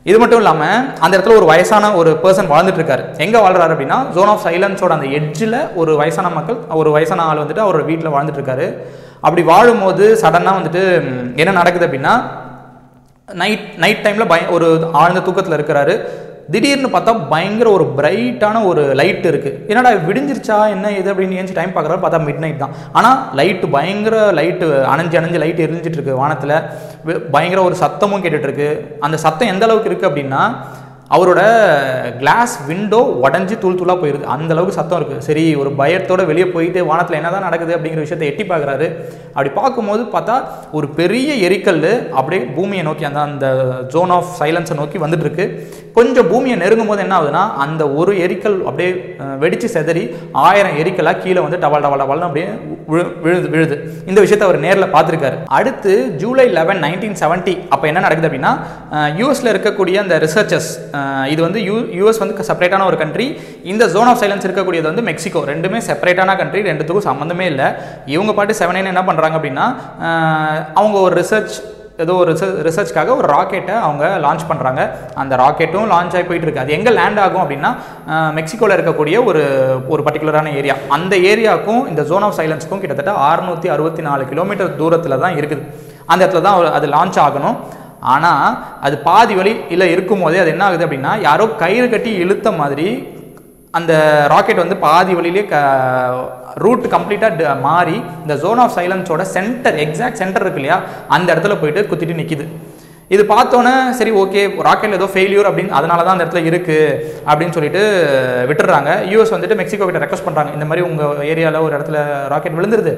இது 0.06 0.16
மட்டும் 0.20 0.40
இல்லாமல் 0.42 0.78
அந்த 1.04 1.12
இடத்துல 1.16 1.36
ஒரு 1.40 1.46
வயசான 1.52 1.90
ஒரு 1.98 2.10
பர்சன் 2.22 2.52
வாழ்ந்துட்டு 2.52 2.80
இருக்காரு 2.80 3.02
எங்கே 3.24 3.40
வாழ்றாரு 3.44 3.74
அப்படின்னா 3.74 3.98
ஜோன் 4.14 4.30
ஆஃப் 4.32 4.44
சைலன்ஸோட 4.46 4.92
அந்த 4.98 5.08
எட்ஜில் 5.18 5.58
ஒரு 5.80 5.92
வயசான 6.00 6.30
மக்கள் 6.38 6.58
ஒரு 6.80 6.92
வயசான 6.96 7.26
ஆள் 7.30 7.42
வந்துட்டு 7.42 7.64
அவரோட 7.66 7.84
வீட்டில் 7.90 8.14
வாழ்ந்துட்டு 8.14 8.40
இருக்காரு 8.40 8.66
அப்படி 9.26 9.42
வாழும்போது 9.50 10.04
சடனாக 10.22 10.58
வந்துட்டு 10.58 10.82
என்ன 11.42 11.50
நடக்குது 11.58 11.86
அப்படின்னா 11.88 12.14
நைட் 13.40 13.64
நைட் 13.82 14.04
டைமில் 14.04 14.30
பய 14.32 14.42
ஒரு 14.56 14.68
ஆழ்ந்த 15.00 15.22
தூக்கத்தில் 15.26 15.56
இருக்கிறாரு. 15.58 15.94
திடீர்னு 16.52 16.88
பார்த்தா 16.94 17.12
பயங்கர 17.32 17.68
ஒரு 17.76 17.84
பிரைட்டான 17.98 18.62
ஒரு 18.70 18.82
லைட் 19.00 19.26
இருக்குது 19.30 19.58
என்னடா 19.70 19.90
விடிஞ்சிருச்சா? 20.08 20.56
என்ன 20.74 20.90
இது 21.00 21.08
அப்படின்னு 21.12 21.38
ஏஞ்சி 21.40 21.54
டைம் 21.58 21.74
பார்க்குறாரு 21.74 22.02
பார்த்தா 22.04 22.20
மிட் 22.28 22.42
நைட் 22.44 22.62
தான். 22.62 22.74
ஆனால் 22.98 23.18
லைட்டு 23.38 23.68
பயங்கர 23.76 24.16
லைட்டு 24.38 24.66
அணைஞ்சு 24.92 25.18
அணைஞ்சு 25.20 25.40
லைட் 25.44 25.64
எரிஞ்சிட்ருக்கு 25.66 26.20
வானத்தில். 26.22 26.56
பயங்கர 27.34 27.60
ஒரு 27.68 27.76
சத்தமும் 27.82 28.24
கேட்டுட்ருக்கு 28.24 28.68
அந்த 29.06 29.16
சத்தம் 29.26 29.52
எந்த 29.52 29.66
அளவுக்கு 29.68 29.90
இருக்குது 29.90 30.10
அப்படின்னா 30.10 30.42
அவரோட 31.16 31.40
கிளாஸ் 32.20 32.54
விண்டோ 32.68 33.00
உடஞ்சி 33.24 33.56
தூள் 33.62 33.78
தூளாக 33.80 33.98
போயிருது. 34.02 34.24
அந்தளவுக்கு 34.34 34.78
சத்தம் 34.78 34.98
இருக்குது 35.00 35.26
சரி 35.28 35.44
ஒரு 35.62 35.70
பயத்தோடு 35.80 36.22
வெளியே 36.30 36.46
போயிட்டு 36.54 36.80
வானத்தில் 36.90 37.18
என்னதான் 37.18 37.46
நடக்குது 37.48 37.74
அப்படிங்கிற 37.76 38.04
விஷயத்தை 38.04 38.28
எட்டி 38.30 38.44
பார்க்குறாரு. 38.52 38.86
அப்படி 39.34 39.50
பார்க்கும்போது 39.60 40.02
பார்த்தா 40.14 40.36
ஒரு 40.78 40.86
பெரிய 41.00 41.28
எரிக்கல் 41.48 41.80
அப்படியே 42.18 42.40
பூமியை 42.56 42.84
நோக்கி 42.88 43.06
அந்த 43.10 43.20
அந்த 43.28 43.46
ஜோன் 43.94 44.12
ஆஃப் 44.16 44.32
சைலன்ஸை 44.40 44.76
நோக்கி 44.80 44.98
வந்துட்டுருக்கு. 45.04 45.46
கொஞ்சம் 45.98 46.28
பூமியை 46.32 46.56
நெருங்கும் 46.62 46.90
போது 46.90 47.02
என்ன 47.04 47.14
ஆகுதுன்னா 47.18 47.44
அந்த 47.64 47.82
ஒரு 48.00 48.12
எரிக்கல் 48.26 48.56
அப்படியே 48.68 48.90
வெடித்து 49.42 49.68
செதறி 49.74 50.04
ஆயிரம் 50.46 50.78
எரிக்கலாக 50.82 51.20
கீழே 51.24 51.40
வந்து 51.46 51.60
டவல் 51.64 51.84
டவல் 51.86 52.02
டவால்னு 52.02 52.28
அப்படியே 52.28 52.46
விழு 52.92 53.04
விழுது 53.24 53.48
விழுது. 53.54 53.76
இந்த 54.10 54.18
விஷயத்தை 54.24 54.46
அவர் 54.48 54.58
நேரில் 54.66 54.92
பார்த்துருக்காரு. 54.94 55.36
அடுத்து 55.58 55.92
ஜூலை 56.22 56.46
லெவன் 56.58 56.82
நைன்டீன் 56.86 57.20
செவன்ட்டி 57.22 57.54
அப்போ 57.74 57.84
என்ன 57.90 58.02
நடக்குது 58.06 58.28
அப்படின்னா 58.30 58.54
யூஎஸில் 59.20 59.52
இருக்கக்கூடிய 59.54 59.96
அந்த 60.04 60.16
ரிசர்ச்சர்ஸ் 60.26 60.72
இது 61.32 61.40
வந்து 61.46 61.60
யூ 61.68 61.76
யூஎஸ் 61.98 62.22
வந்து 62.22 62.48
செப்பரேட்டான 62.50 62.86
ஒரு 62.92 62.98
கண்ட்ரி 63.02 63.26
இந்த 63.72 63.86
ஜோன் 63.96 64.10
ஆஃப் 64.12 64.22
சைலன்ஸ் 64.22 64.48
இருக்கக்கூடியது 64.48 64.90
வந்து 64.90 65.06
மெக்சிகோ 65.10 65.42
ரெண்டுமே 65.52 65.80
செப்பரேட்டான 65.90 66.38
கண்ட்ரி 66.40 66.62
ரெண்டுத்துக்கும் 66.70 67.08
சம்மந்தமே 67.10 67.46
இல்லை. 67.52 67.68
இவங்க 68.14 68.32
பாட்டு 68.38 68.60
செவன் 68.62 68.92
என்ன 68.94 69.04
பண்ணுறாங்க 69.10 69.38
அப்படின்னா 69.40 69.68
அவங்க 70.80 70.96
ஒரு 71.06 71.14
ரிசர்ச் 71.22 71.56
ஏதோ 72.02 72.12
ஒரு 72.20 72.28
ரிசர்ச் 72.32 72.60
ரிசர்ச்க்காக 72.66 73.10
ஒரு 73.20 73.26
ராக்கெட்டை 73.32 73.74
அவங்க 73.86 74.04
லான்ச் 74.24 74.44
பண்ணுறாங்க 74.50 74.82
அந்த 75.22 75.34
ராக்கெட்டும் 75.40 75.90
லான்ச் 75.92 76.14
ஆகி 76.16 76.26
போயிட்டு 76.28 76.46
இருக்கு. 76.46 76.62
அது 76.62 76.74
எங்கே 76.76 76.92
லேண்ட் 76.98 77.20
ஆகும் 77.24 77.42
அப்படின்னா 77.42 77.70
மெக்சிகோவில் 78.38 78.74
இருக்கக்கூடிய 78.76 79.16
ஒரு 79.30 79.42
ஒரு 79.92 80.02
பர்டிகுலரான 80.06 80.54
ஏரியா 80.60 80.76
அந்த 80.96 81.14
ஏரியாவுக்கும் 81.32 81.82
இந்த 81.90 82.04
ஜோன் 82.10 82.26
ஆஃப் 82.28 82.38
சைலன்ஸுக்கும் 82.38 82.82
கிட்டத்தட்ட 82.84 83.14
அறுநூற்றி 83.30 83.70
அறுபத்தி 83.74 84.04
நாலு 84.08 84.24
கிலோமீட்டர் 84.32 84.72
தூரத்தில் 84.80 85.22
தான் 85.24 85.36
இருக்குது. 85.40 85.64
அந்த 86.12 86.20
இடத்துல 86.24 86.42
தான் 86.46 86.74
அது 86.78 86.88
லான்ச் 86.96 87.20
ஆகணும். 87.26 87.58
ஆனால் 88.10 88.54
அது 88.80 88.96
பாதி 89.02 89.34
வழி 89.34 89.52
இல்லை 89.68 89.88
இருக்கும் 89.92 90.22
போதே 90.22 90.38
அது 90.38 90.50
என்ன 90.50 90.64
ஆகுது 90.64 90.86
அப்படின்னா 90.86 91.12
யாரோ 91.22 91.44
கயிறு 91.60 91.88
கட்டி 91.88 92.12
இழுத்த 92.22 92.50
மாதிரி 92.52 92.86
அந்த 93.74 93.92
ராக்கெட் 94.28 94.62
வந்து 94.62 94.76
பாதி 94.80 95.12
வழியிலே 95.14 95.42
க 95.46 95.56
ரூட் 96.56 96.86
கம்ப்ளீட்டாக 96.92 97.30
மாறி 97.60 97.94
இந்த 98.22 98.34
ஜோன் 98.42 98.58
ஆஃப் 98.58 98.74
சைலன்ஸோட 98.76 99.22
சென்டர் 99.32 99.78
எக்ஸாக்ட் 99.84 100.20
சென்டர் 100.22 100.44
இருக்கு 100.44 100.60
இல்லையா? 100.60 100.76
அந்த 101.08 101.28
இடத்துல 101.34 101.54
போயிட்டு 101.60 101.82
குத்திட்டு 101.84 102.18
நிற்கிது 102.18 102.44
இது 103.14 103.22
பார்த்தோன்னே 103.32 103.72
சரி 103.98 104.12
ஓகே 104.20 104.42
ராக்கெட் 104.66 104.96
ஏதோ 104.98 105.06
ஃபெயிலியூர் 105.14 105.48
அப்படின்னு 105.48 105.74
அதனால 105.78 105.98
தான் 106.04 106.14
அந்த 106.14 106.24
இடத்துல 106.24 106.42
இருக்குது 106.50 106.94
அப்படின்னு 107.30 107.54
சொல்லிட்டு 107.56 107.82
விட்டுறாங்க 108.50 108.90
யூஎஸ் 109.12 109.34
வந்துட்டு 109.34 109.58
மெக்சிகோ 109.60 109.86
கிட்ட 109.88 110.02
ரெக்வஸ்ட் 110.04 110.26
பண்ணுறாங்க 110.28 110.52
இந்த 110.56 110.66
மாதிரி 110.68 110.84
உங்கள் 110.88 111.28
ஏரியாவில் 111.32 111.64
ஒரு 111.66 111.72
இடத்துல 111.76 111.98
ராக்கெட் 112.32 112.56
விழுந்துருது. 112.58 112.92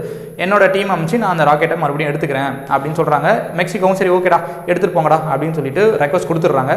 என்னோட 0.45 0.67
டீம் 0.77 0.93
அமைச்சு 0.97 1.21
நான் 1.23 1.35
அந்த 1.35 1.47
ராக்கெட்டை 1.51 1.79
மறுபடியும் 1.83 2.13
எடுத்துக்கிறேன் 2.13 2.53
அப்படின்னு 2.73 2.99
சொல்கிறாங்க 3.01 3.29
மெக்சிகோவும் 3.61 4.01
சரி 4.01 4.15
ஓகேடா 4.17 4.41
எடுத்துகிட்டு 4.71 4.97
போங்கடா 4.99 5.21
அப்படின்னு 5.33 5.59
சொல்லிட்டு 5.59 5.85
ரெக்வஸ்ட் 6.05 6.31
கொடுத்துட்றாங்க. 6.31 6.75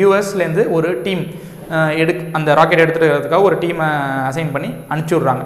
யூஎஸ்லேருந்து 0.00 0.64
ஒரு 0.78 0.90
டீம் 1.06 1.24
எடு 2.02 2.12
அந்த 2.38 2.54
ராக்கெட் 2.60 2.84
எடுத்துகிட்டு 2.84 3.14
வரதுக்காக 3.14 3.48
ஒரு 3.48 3.58
டீமை 3.64 3.88
அசைன் 4.30 4.54
பண்ணி 4.54 4.70
அனுப்பிச்சி 4.92 5.16
விட்றாங்க. 5.16 5.44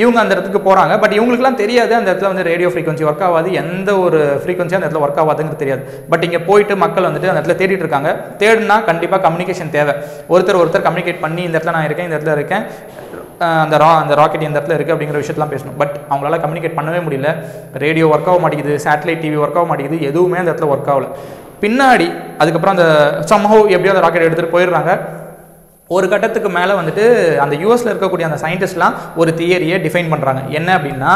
இவங்க 0.00 0.18
அந்த 0.20 0.34
இடத்துக்கு 0.34 0.60
போகிறாங்க 0.66 0.94
பட் 1.00 1.14
இவங்களுக்குலாம் 1.16 1.58
தெரியாது 1.62 1.92
அந்த 1.98 2.08
இடத்துல 2.12 2.30
வந்து 2.32 2.44
ரேடியோ 2.50 2.68
ஃப்ரீக்வன்சி 2.68 3.04
ஒர்க் 3.08 3.24
ஆகாது. 3.26 3.48
எந்த 3.62 3.90
ஒரு 4.04 4.20
ஃப்ரீக்வன்சியும் 4.42 4.78
அந்த 4.78 4.88
இடத்துல 4.88 5.02
ஒர்க் 5.06 5.20
ஆகாதுங்கிறது 5.22 5.62
தெரியாது. 5.62 5.82
பட் 6.12 6.24
இங்கே 6.26 6.40
போயிட்டு 6.48 6.76
மக்கள் 6.84 7.06
வந்துட்டு 7.08 7.30
அந்த 7.32 7.40
இடத்துல 7.40 7.56
தேடிட்டு 7.62 7.84
இருக்காங்க. 7.86 8.10
தேடுனா 8.42 8.76
கண்டிப்பாக 8.90 9.22
கம்யூனிகேஷன் 9.26 9.74
தேவை. 9.76 9.94
ஒருத்தர் 10.32 10.60
ஒருத்தர் 10.62 10.86
கம்யூனிகேட் 10.88 11.22
பண்ணி 11.24 11.42
இந்த 11.48 11.56
இடத்துல 11.58 11.76
நான் 11.78 11.88
இருக்கேன் 11.88 12.08
இந்த 12.08 12.18
இடத்துல 12.18 12.36
இருக்கேன். 12.40 12.64
அந்த 13.64 13.76
ரா 13.82 13.90
அந்த 14.02 14.14
ராக்கெட் 14.20 14.48
இந்த 14.48 14.58
இடத்துல 14.58 14.74
இருக்குது 14.76 14.94
அப்படிங்கிற 14.94 15.20
விஷயத்தெலாம் 15.22 15.52
பேசணும். 15.54 15.78
பட் 15.82 15.94
அவங்களால 16.10 16.36
கம்யூனிகேட் 16.44 16.76
பண்ணவே 16.78 17.00
முடியல. 17.06 17.30
ரேடியோ 17.84 18.06
ஒர்க் 18.14 18.28
ஆக 18.32 18.38
மாட்டேங்குது 18.44 18.76
சேட்டலைட் 18.84 19.22
டிவி 19.24 19.38
ஒர்க் 19.44 19.58
ஆக 19.60 19.66
மாட்டேங்குது 19.70 20.06
எதுவுமே 20.10 20.38
அந்த 20.42 20.50
இடத்துல 20.52 20.72
ஒர்க் 20.74 20.92
ஆகல. 20.94 21.08
பின்னாடி 21.64 22.06
அதுக்கப்புறம் 22.42 22.76
அந்த 22.76 22.86
சம்ஹவ் 23.32 23.66
எப்படியோ 23.74 23.94
அந்த 23.94 24.04
ராக்கெட் 24.04 24.26
எடுத்துகிட்டு 24.28 24.54
போயிடுறாங்க. 24.56 24.92
ஒரு 25.90 26.06
கட்டத்துக்கு 26.08 26.50
மேலே 26.58 26.72
வந்துட்டு 26.72 27.04
அந்த 27.44 27.54
யூஎஸில் 27.62 27.90
இருக்கக்கூடிய 27.92 28.26
அந்த 28.28 28.38
சயின்டிஸ்ட்லாம் 28.42 28.94
ஒரு 29.20 29.30
தியரியை 29.40 29.78
டிஃபைன் 29.86 30.12
பண்ணுறாங்க 30.12 30.42
என்ன 30.48 30.68
அப்படின்னா 30.78 31.12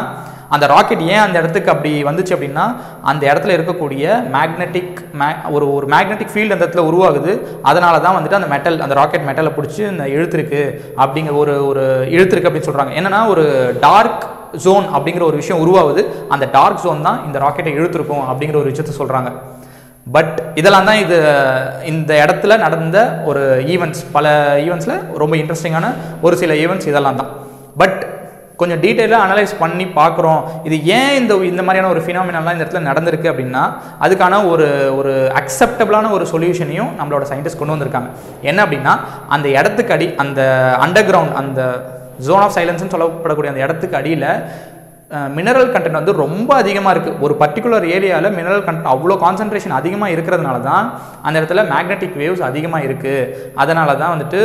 அந்த 0.54 0.64
ராக்கெட் 0.72 1.02
ஏன் 1.12 1.22
அந்த 1.24 1.36
இடத்துக்கு 1.40 1.70
அப்படி 1.72 1.92
வந்துச்சு 2.04 2.34
அப்படின்னா 2.36 2.64
அந்த 3.10 3.22
இடத்துல 3.30 3.54
இருக்கக்கூடிய 3.56 4.04
மேக்னெட்டிக் 4.34 4.98
மே 5.20 5.28
ஒரு 5.50 5.66
ஒரு 5.74 5.86
மேக்னெட்டிக் 5.94 6.32
ஃபீல்டு 6.34 6.54
அந்த 6.54 6.64
இடத்துல 6.64 6.84
உருவாகுது. 6.90 7.32
அதனால 7.62 7.94
தான் 8.04 8.16
வந்துட்டு 8.18 8.38
அந்த 8.40 8.50
மெட்டல் 8.54 8.78
அந்த 8.80 8.94
ராக்கெட் 9.00 9.26
மெட்டலை 9.28 9.52
பிடிச்சி 9.56 9.82
இந்த 9.92 10.06
இழுத்துருக்கு 10.16 10.62
அப்படிங்கிற 11.02 11.36
ஒரு 11.42 11.56
ஒரு 11.70 11.84
இழுத்துருக்கு 12.16 12.50
அப்படின்னு 12.50 12.70
சொல்கிறாங்க 12.70 12.94
என்னென்னா 13.00 13.22
ஒரு 13.34 13.46
டார்க் 13.86 14.24
ஜோன் 14.66 14.86
அப்படிங்கிற 14.96 15.24
ஒரு 15.30 15.38
விஷயம் 15.42 15.62
உருவாகுது. 15.64 16.04
அந்த 16.34 16.48
டார்க் 16.56 16.82
ஜோன் 16.84 17.06
தான் 17.08 17.20
இந்த 17.26 17.38
ராக்கெட்டை 17.46 17.74
இழுத்துருக்கும் 17.78 18.24
அப்படிங்கிற 18.30 18.58
ஒரு 18.62 18.70
விஷயத்த 18.72 18.94
சொல்கிறாங்க 19.02 19.30
பட் 20.14 20.36
இதெல்லாம் 20.60 20.88
தான் 20.88 21.00
இது 21.04 21.16
இந்த 21.92 22.10
இடத்துல 22.24 22.56
நடந்த 22.64 22.98
ஒரு 23.28 23.42
ஈவெண்ட்ஸ் 23.74 24.02
பல 24.16 24.26
ஈவெண்ட்ஸில் 24.66 25.00
ரொம்ப 25.22 25.34
இன்ட்ரெஸ்டிங்கான 25.40 25.86
ஒரு 26.26 26.34
சில 26.42 26.54
ஈவெண்ட்ஸ் 26.64 26.90
இதெல்லாம் 26.90 27.18
தான். 27.20 27.32
பட் 27.80 27.98
கொஞ்சம் 28.60 28.80
டீட்டெயிலாக 28.84 29.24
அனலைஸ் 29.26 29.52
பண்ணி 29.62 29.86
பார்க்குறோம். 29.98 30.38
இது 30.66 30.76
ஏன் 30.98 31.14
இந்த 31.20 31.32
இந்த 31.50 31.62
மாதிரியான 31.64 31.90
ஒரு 31.94 32.02
ஃபினாமினாலாம் 32.04 32.54
இந்த 32.54 32.64
இடத்துல 32.64 32.82
நடந்திருக்கு 32.90 33.30
அப்படின்னா 33.32 33.62
அதுக்கான 34.04 34.38
ஒரு 34.52 34.68
ஒரு 34.98 35.12
அக்செப்டபிளான 35.40 36.12
ஒரு 36.18 36.26
சொல்யூஷனையும் 36.32 36.92
நம்மளோட 37.00 37.26
சயின்டிஸ்ட் 37.32 37.60
கொண்டு 37.62 37.74
வந்திருக்காங்க. 37.74 38.08
என்ன 38.50 38.58
அப்படின்னா 38.66 38.94
அந்த 39.36 39.46
இடத்துக்கு 39.58 39.94
அடி 39.96 40.08
அந்த 40.24 40.40
அண்டர் 40.86 41.08
கிரவுண்ட் 41.10 41.36
அந்த 41.42 41.60
ஜோன் 42.28 42.44
ஆஃப் 42.46 42.56
சைலன்ஸ்னு 42.58 42.94
சொல்லப்படக்கூடிய 42.94 43.52
அந்த 43.52 43.62
இடத்துக்கு 43.66 44.00
அடியில் 44.00 44.28
மினரல் 45.10 45.68
கண்டென்ட் 45.72 45.98
வந்து 45.98 46.12
ரொம்ப 46.16 46.50
அதிகமாக 46.54 46.92
இருக்குது 46.94 47.20
ஒரு 47.20 47.34
பர்டிகுலர் 47.34 47.84
ஏரியாவில் 47.88 48.34
மினரல் 48.36 48.64
கண்டென்ட் 48.64 48.88
அவ்வளோ 48.92 49.16
கான்சன்ட்ரேஷன் 49.20 49.74
அதிகமாக 49.76 50.14
இருக்கிறதுனால 50.14 50.56
தான் 50.62 50.86
அந்த 51.22 51.34
இடத்துல 51.40 51.62
மேக்னெட்டிக் 51.68 52.16
வேவ்ஸ் 52.16 52.42
அதிகமாக 52.42 52.86
இருக்குது 52.86 53.28
அதனால 53.56 53.94
தான் 53.94 54.12
வந்துட்டு 54.14 54.40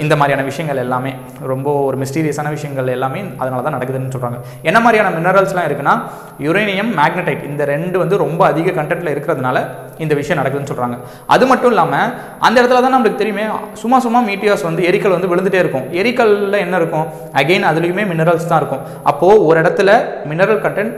இந்த 0.00 0.16
மாதிரியான 0.16 0.46
விஷயங்கள் 0.48 0.82
எல்லாமே 0.84 1.12
ரொம்ப 1.44 1.68
ஒரு 1.82 1.98
மிஸ்டீரியஸான 1.98 2.50
விஷயங்கள் 2.50 2.90
எல்லாமே 2.90 3.22
அதனால 3.38 3.60
தான் 3.62 3.76
நடக்குதுன்னு 3.76 4.14
சொல்கிறாங்க 4.16 4.40
என்ன 4.62 4.80
மாதிரியான 4.80 5.12
மினரல்ஸ்லாம் 5.18 5.68
இருக்குன்னா 5.68 5.94
யுரேனியம் 6.40 6.92
மேக்னடைட் 6.98 7.44
இந்த 7.44 7.64
ரெண்டு 7.66 7.96
வந்து 7.98 8.18
ரொம்ப 8.18 8.44
அதிக 8.46 8.72
கண்டென்ட்டில் 8.72 9.14
இருக்கிறதுனால 9.14 9.58
இந்த 10.04 10.14
விஷயம் 10.20 10.40
நடக்குதுன்னு 10.40 10.70
சொல்கிறாங்க 10.72 10.96
அது 11.34 11.44
மட்டும் 11.50 11.72
இல்லாமல் 11.74 12.08
அந்த 12.46 12.56
இடத்துல 12.60 12.82
தான் 12.84 12.94
நம்மளுக்கு 12.96 13.22
தெரியுமே 13.22 13.44
சும்மா 13.82 13.98
சும்மா 14.06 14.20
மீட்டியாஸ் 14.30 14.66
வந்து 14.68 14.82
எரிக்கல் 14.90 15.16
வந்து 15.16 15.30
விழுந்துட்டே 15.32 15.60
இருக்கும். 15.64 15.86
எரிக்கல்ல 16.00 16.58
என்ன 16.66 16.76
இருக்கும்? 16.82 17.06
அகெயின் 17.40 17.68
அதுலேயுமே 17.70 18.04
மினரல்ஸ் 18.12 18.50
தான் 18.52 18.60
இருக்கும். 18.62 18.84
அப்போது 19.12 19.44
ஒரு 19.48 19.58
இடத்துல 19.62 19.90
மினரல் 20.32 20.62
கண்டென்ட் 20.66 20.94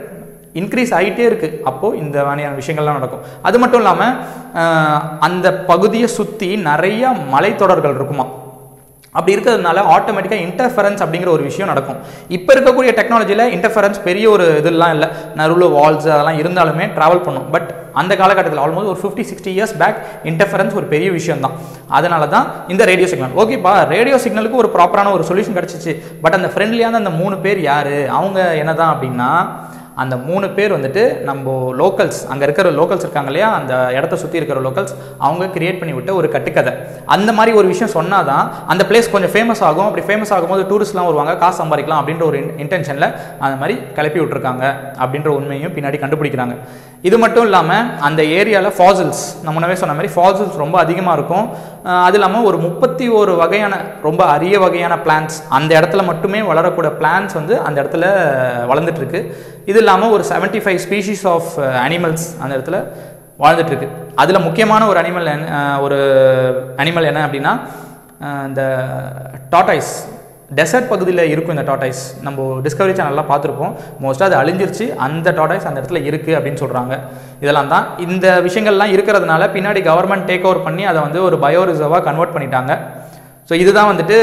இன்க்ரீஸ் 0.61 0.91
ஆகிட்டே 0.97 1.23
இருக்குது 1.29 1.59
அப்போது 1.69 1.99
இந்த 2.03 2.17
மாதிரியான 2.27 2.57
விஷயங்கள்லாம் 2.61 2.99
நடக்கும். 2.99 3.23
அது 3.47 3.57
மட்டும் 3.61 3.81
இல்லாமல் 3.83 4.15
அந்த 5.27 5.47
பகுதியை 5.71 6.09
சுற்றி 6.17 6.49
நிறைய 6.69 7.11
மலைத்தொடர்கள் 7.33 7.97
இருக்குமா? 7.99 8.25
அப்படி 9.17 9.33
இருக்கிறதுனால 9.35 9.83
ஆட்டோமேட்டிக்காக 9.95 10.43
இன்டர்ஃபரன்ஸ் 10.47 11.01
அப்படிங்கிற 11.05 11.29
ஒரு 11.35 11.43
விஷயம் 11.49 11.71
நடக்கும். 11.71 11.99
இப்போ 12.37 12.51
இருக்கக்கூடிய 12.55 12.91
டெக்னாலஜியில் 12.99 13.45
இன்டர்ஃபரன்ஸ் 13.55 13.99
பெரிய 14.07 14.25
ஒரு 14.35 14.45
இதெல்லாம் 14.61 14.93
இல்லை. 14.95 15.09
நருளு 15.39 15.67
வால்ஸ் 15.77 16.07
அதெல்லாம் 16.15 16.39
இருந்தாலுமே 16.43 16.87
ட்ராவல் 16.97 17.23
பண்ணும். 17.27 17.47
பட் 17.55 17.69
அந்த 18.01 18.13
காலகட்டத்தில் 18.21 18.61
ஆல்மோஸ்ட் 18.65 18.91
ஒரு 18.93 18.99
fifty 19.01 19.23
sixty 19.31 19.51
years 19.55 19.75
back 19.81 19.97
interference 20.29 20.77
ஒரு 20.79 20.87
பெரிய 20.93 21.09
விஷயம் 21.17 21.43
தான் 21.45 21.57
அதனால 21.97 22.23
தான் 22.35 22.47
இந்த 22.73 22.83
ரேடியோ 22.91 23.07
சிக்னல் 23.11 23.35
ஓகேப்பா 23.41 23.73
ரேடியோ 23.95 24.17
சிக்னலுக்கு 24.25 24.61
ஒரு 24.63 24.71
ப்ராப்பரான 24.77 25.11
ஒரு 25.17 25.25
சொல்யூஷன் 25.29 25.57
கிடச்சிச்சு. 25.59 25.93
பட் 26.23 26.37
அந்த 26.39 26.49
ஃப்ரெண்ட்லியான 26.55 26.99
அந்த 27.01 27.13
மூணு 27.21 27.37
பேர் 27.45 27.61
யார்? 27.69 27.93
அவங்க 28.19 28.39
என்ன 28.61 28.73
தான் 28.81 28.91
அப்படின்னா 28.93 29.29
அந்த 30.01 30.15
மூணு 30.27 30.45
பேர் 30.57 30.75
வந்துட்டு 30.75 31.01
நம்ம 31.29 31.55
லோக்கல்ஸ் 31.81 32.19
அங்கே 32.31 32.45
இருக்கிற 32.47 32.67
லோக்கல்ஸ் 32.77 33.05
இருக்காங்க 33.05 33.29
இல்லையா? 33.31 33.49
அந்த 33.59 33.73
இடத்த 33.97 34.15
சுற்றி 34.21 34.39
இருக்கிற 34.39 34.61
லோக்கல்ஸ் 34.67 34.93
அவங்க 35.25 35.45
கிரியேட் 35.55 35.79
பண்ணி 35.81 35.93
விட்ட 35.97 36.13
ஒரு 36.19 36.29
கட்டுக்கதை. 36.35 36.73
அந்த 37.15 37.29
மாதிரி 37.37 37.51
ஒரு 37.59 37.67
விஷயம் 37.73 37.93
சொன்னால் 37.97 38.27
தான் 38.31 38.45
அந்த 38.73 38.85
பிளேஸ் 38.91 39.11
கொஞ்சம் 39.15 39.33
ஃபேமஸ் 39.35 39.63
ஆகும். 39.69 39.87
அப்படி 39.89 40.05
ஃபேமஸ் 40.07 40.33
ஆகும்போது 40.37 40.63
டூரிஸ்ட்லாம் 40.71 41.09
வருவாங்க 41.09 41.35
காசு 41.43 41.59
சம்பாதிக்கலாம் 41.61 42.01
அப்படின்ற 42.03 42.25
ஒரு 42.31 42.39
இன்டென்ஷனில் 42.63 43.09
அந்த 43.43 43.55
மாதிரி 43.61 43.75
கிளப்பி 43.97 44.21
விட்டுருக்காங்க 44.21 44.65
அப்படின்ற 45.03 45.31
உண்மையும் 45.39 45.75
பின்னாடி 45.77 45.99
கண்டுபிடிக்கிறாங்க. 46.05 46.55
இது 47.07 47.15
மட்டும் 47.21 47.45
இல்லாமல் 47.47 47.87
அந்த 48.07 48.21
ஏரியாவில் 48.39 48.75
ஃபாசில்ஸ் 48.75 49.23
நம்ம 49.43 49.55
முன்னவே 49.55 49.77
சொன்ன 49.79 49.95
மாதிரி 49.97 50.11
ஃபாசில்ஸ் 50.15 50.59
ரொம்ப 50.63 50.75
அதிகமாக 50.83 51.15
இருக்கும். 51.17 51.47
அது 52.07 52.15
இல்லாமல் 52.17 52.45
ஒரு 52.49 52.57
முப்பத்தி 52.65 53.05
ஒரு 53.21 53.31
வகையான 53.41 53.73
ரொம்ப 54.07 54.21
அரிய 54.35 54.55
வகையான 54.63 54.95
பிளான்ஸ் 55.05 55.37
அந்த 55.57 55.71
இடத்துல 55.79 56.03
மட்டுமே 56.09 56.39
வளரக்கூடிய 56.49 56.91
பிளான்ஸ் 56.99 57.33
வந்து 57.39 57.55
அந்த 57.67 57.77
இடத்துல 57.81 58.05
வளர்ந்துட்டுருக்கு 58.69 59.21
இது 59.71 59.77
இல்லாமல் 59.83 60.13
ஒரு 60.15 60.23
seventy 60.31 60.61
five 60.63 60.79
species 60.85 61.25
of 61.33 61.51
animals 61.85 62.25
அந்த 62.41 62.51
இடத்துல 62.57 62.79
வாழ்ந்துட்டுருக்கு. 63.43 63.87
அதில் 64.21 64.45
முக்கியமான 64.47 64.81
ஒரு 64.91 64.99
அனிமல் 65.03 65.29
ஒரு 65.85 65.99
அனிமல் 66.81 67.09
என்ன 67.11 67.21
அப்படின்னா 67.27 67.53
இந்த 68.49 68.61
டாட்டாய்ஸ் 69.53 69.93
டெசர்ட் 70.57 70.89
பகுதியில் 70.91 71.21
இருக்கும் 71.31 71.55
இந்த 71.55 71.65
டாட்டாய்ஸ் 71.69 72.01
நம்ம 72.25 72.47
டிஸ்கவரி 72.65 72.93
சேனல்லாம் 72.97 73.29
பார்த்துருப்போம். 73.31 73.73
மோஸ்ட்டாக 74.03 74.29
அது 74.29 74.37
அழிஞ்சிருச்சு. 74.41 74.85
அந்த 75.05 75.27
டாட்டாய்ஸ் 75.39 75.67
அந்த 75.69 75.77
இடத்துல 75.81 76.01
இருக்குது 76.09 76.35
அப்படின்னு 76.37 76.61
சொல்கிறாங்க 76.63 76.93
இதெல்லாம் 77.43 77.71
தான் 77.73 77.85
இந்த 78.05 78.25
விஷயங்கள்லாம் 78.47 78.93
இருக்கிறதுனால 78.95 79.47
பின்னாடி 79.55 79.81
கவர்மெண்ட் 79.89 80.27
டேக் 80.29 80.45
ஓவர் 80.49 80.65
பண்ணி 80.67 80.85
அதை 80.91 80.99
வந்து 81.07 81.19
ஒரு 81.27 81.37
பயோ 81.45 81.63
ரிசர்வாக 81.71 82.03
கன்வெர்ட் 82.09 82.35
பண்ணிட்டாங்க. 82.35 82.73
ஸோ 83.49 83.53
இதுதான் 83.63 83.91
வந்துட்டு 83.91 84.17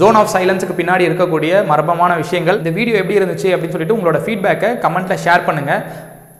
ஜோன் 0.00 0.18
ஆஃப் 0.20 0.32
சைலன்ஸுக்கு 0.34 0.76
பின்னாடி 0.80 1.04
இருக்கக்கூடிய 1.08 1.52
மர்மமான 1.70 2.12
விஷயங்கள். 2.22 2.58
இந்த 2.62 2.72
வீடியோ 2.78 2.96
எப்படி 3.02 3.18
இருந்துச்சு 3.20 3.48
அப்படின்னு 3.54 3.74
சொல்லிட்டு 3.76 3.96
உங்களோட 3.98 4.20
ஃபீட்பேக்கை 4.24 4.70
கமெண்ட்டில் 4.84 5.22
ஷேர் 5.24 5.46
பண்ணுங்கள் 5.48 5.82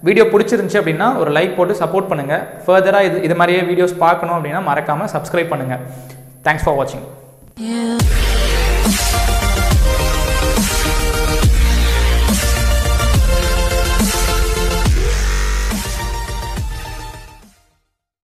வீடியோ 0.02 0.24
பிடிச்சிருந்துச்சி 0.32 0.80
அப்படின்னா 0.80 1.08
ஒரு 1.22 1.30
லைக் 1.36 1.56
போட்டு 1.56 1.80
சப்போர்ட் 1.82 2.10
பண்ணுங்கள் 2.10 2.42
ஃபர்தராக 2.66 3.08
இது 3.08 3.22
இது 3.28 3.36
மாதிரியே 3.40 3.62
வீடியோஸ் 3.70 3.96
பார்க்கணும் 4.04 4.36
அப்படின்னா 4.38 4.62
மறக்காமல் 4.62 5.12
சப்ஸ்கிரைப் 5.16 5.52
பண்ணுங்கள் 5.54 5.82
தேங்க்ஸ் 6.48 6.66
ஃபார் 6.66 6.78
வாட்சிங் 6.80 7.06
Yeah. 7.60 8.25